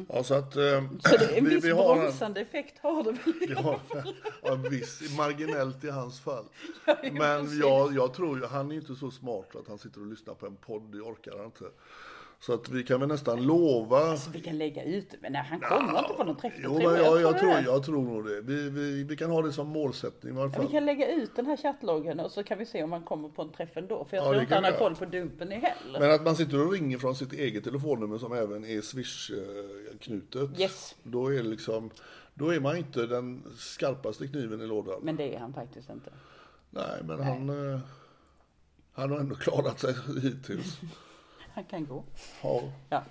Ja, 0.10 0.24
så 0.24 0.34
att... 0.34 0.56
Eh, 0.56 0.84
Så 1.04 1.18
det 1.18 1.26
är 1.34 1.38
en 1.38 1.46
vi- 1.46 1.56
viss 1.56 1.64
vi 1.66 1.72
har 1.72 1.96
en- 1.96 2.02
bromsande 2.02 2.42
effekt 2.42 2.80
har 2.82 3.04
det 3.04 3.12
väl. 3.12 3.34
Ja, 3.64 3.80
ja, 4.44 4.54
en 4.54 4.62
viss, 4.70 5.18
marginellt 5.18 5.84
i 5.84 5.90
hans 5.90 6.20
fall. 6.20 6.46
Men 7.12 7.60
jag, 7.60 7.94
jag 7.96 8.14
tror 8.14 8.40
ju, 8.40 8.46
han 8.46 8.72
är 8.72 8.76
inte 8.76 8.96
så 8.96 9.12
smart 9.12 9.56
att 9.56 9.68
han 9.68 9.78
sitter 9.78 10.02
och 10.02 10.08
lyssnar 10.08 10.34
på 10.34 10.46
en 10.46 10.56
podd, 10.56 10.82
det 10.92 11.00
orkar 11.00 11.38
han 11.38 11.46
inte. 11.46 11.66
Så 12.40 12.54
att 12.54 12.70
vi 12.70 12.84
kan 12.84 13.00
väl 13.00 13.10
nästan 13.10 13.44
lova... 13.48 14.18
Så 14.18 14.30
vi 14.32 14.42
kan 14.42 14.58
lägga 14.58 14.84
ut 14.84 15.12
det, 15.12 15.18
men 15.22 15.32
nej, 15.34 15.42
han 15.50 15.60
kommer 15.60 16.00
inte 16.00 16.14
på 16.14 16.24
någon 16.24 16.38
träff. 16.38 16.54
Jo, 16.64 16.74
men 16.74 16.84
jag. 16.84 16.98
jag, 16.98 17.22
jag, 17.22 17.40
tror, 17.40 17.52
jag 17.66 17.84
tror 17.86 18.02
nog 18.04 18.26
det. 18.26 18.42
Vi, 18.42 18.70
vi, 18.70 19.04
vi 19.04 19.18
kan 19.18 19.32
ha 19.32 19.42
det 19.42 19.52
som 19.54 19.68
målsättning 19.68 20.36
i 20.36 20.40
alla 20.40 20.46
Ja, 20.46 20.48
Vi 20.48 20.56
fall. 20.64 20.72
kan 20.72 20.86
lägga 20.86 21.12
ut 21.12 21.36
den 21.36 21.46
här 21.46 21.58
chattloggen 21.58 22.20
och 22.20 22.32
så 22.32 22.44
kan 22.44 22.58
vi 22.58 22.66
se 22.66 22.84
om 22.84 22.92
han 22.92 23.04
kommer 23.04 23.30
på 23.30 23.42
en 23.42 23.52
träff 23.52 23.78
ändå. 23.78 24.06
För 24.06 24.18
jag 24.18 24.26
Ja, 24.26 24.30
tror 24.30 24.42
inte 24.42 24.56
han 24.56 24.64
har 24.64 24.72
koll 24.72 24.96
på 24.96 25.06
Dumpen 25.06 25.52
i 25.52 25.56
heller. 25.56 26.00
Men 26.00 26.12
att 26.12 26.24
man 26.24 26.36
sitter 26.36 26.66
och 26.66 26.72
ringer 26.72 26.98
från 26.98 27.16
sitt 27.16 27.34
eget 27.34 27.64
telefonnummer 27.64 28.18
som 28.18 28.34
även 28.34 28.66
är 28.66 28.82
Swish-knutet. 28.82 30.60
Yes. 30.60 30.96
Då 31.04 31.28
är 31.34 31.38
det 31.44 31.50
liksom, 31.50 31.90
då 32.34 32.54
är 32.54 32.60
man 32.60 32.78
inte 32.78 33.06
den 33.06 33.44
skarpaste 33.58 34.28
kniven 34.28 34.62
i 34.62 34.66
lådan. 34.68 35.00
Men 35.04 35.16
det 35.16 35.36
är 35.36 35.40
han 35.40 35.54
faktiskt 35.54 35.90
inte. 35.90 36.12
Nej, 36.70 37.02
men 37.04 37.24
han, 37.24 37.74
eh, 37.74 37.80
han 38.94 39.12
har 39.12 39.20
ändå 39.20 39.36
klarat 39.36 39.80
sig 39.80 39.96
hittills. 40.24 40.80
Han 41.56 41.64
kan 41.64 41.86
gå. 41.86 42.04
Ja. 42.44 42.62
Ja. 42.90 43.04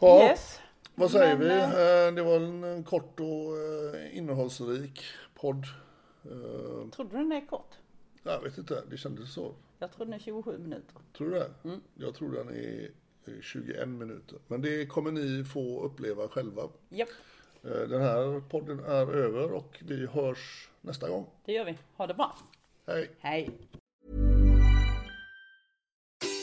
Ja, 0.00 0.22
Yes. 0.30 0.60
vad 0.94 1.10
säger 1.10 1.36
Men, 1.38 1.48
vi? 1.48 1.54
eh, 1.54 2.06
Eh, 2.08 2.14
Det 2.14 2.22
var 2.22 2.36
en 2.40 2.84
kort 2.84 3.20
och 3.20 3.26
eh, 3.96 4.16
innehållsrik 4.18 5.02
podd. 5.34 5.64
Tror 6.92 7.04
du 7.10 7.16
den 7.16 7.32
är 7.32 7.46
kort? 7.46 7.70
Jag 8.22 8.40
vet 8.42 8.58
inte, 8.58 8.82
det 8.90 8.96
kändes 8.96 9.32
så. 9.34 9.54
Jag 9.78 9.92
tror 9.92 10.04
den 10.04 10.14
är 10.14 10.18
27 10.18 10.58
minuter. 10.58 10.96
Tror 11.16 11.30
du 11.30 11.34
det? 11.38 11.50
Jag 11.94 12.14
tror 12.14 12.32
den 12.32 12.48
är 12.48 12.90
eh, 13.26 13.40
21 13.42 13.88
minuter. 13.88 14.38
Men 14.46 14.62
det 14.62 14.86
kommer 14.86 15.12
ni 15.12 15.44
få 15.44 15.82
uppleva 15.82 16.28
själva. 16.28 16.62
Eh, 16.92 17.06
Den 17.88 18.00
här 18.02 18.40
podden 18.48 18.78
är 18.80 19.14
över 19.14 19.52
och 19.52 19.78
vi 19.86 20.06
hörs 20.06 20.68
nästa 20.80 21.08
gång. 21.08 21.26
det 21.44 21.52
gör 21.52 21.64
vi. 21.64 21.78
Ha 21.96 22.06
det 22.06 22.14
bra. 22.14 22.36
Hej! 22.86 23.10
Hej. 23.18 23.50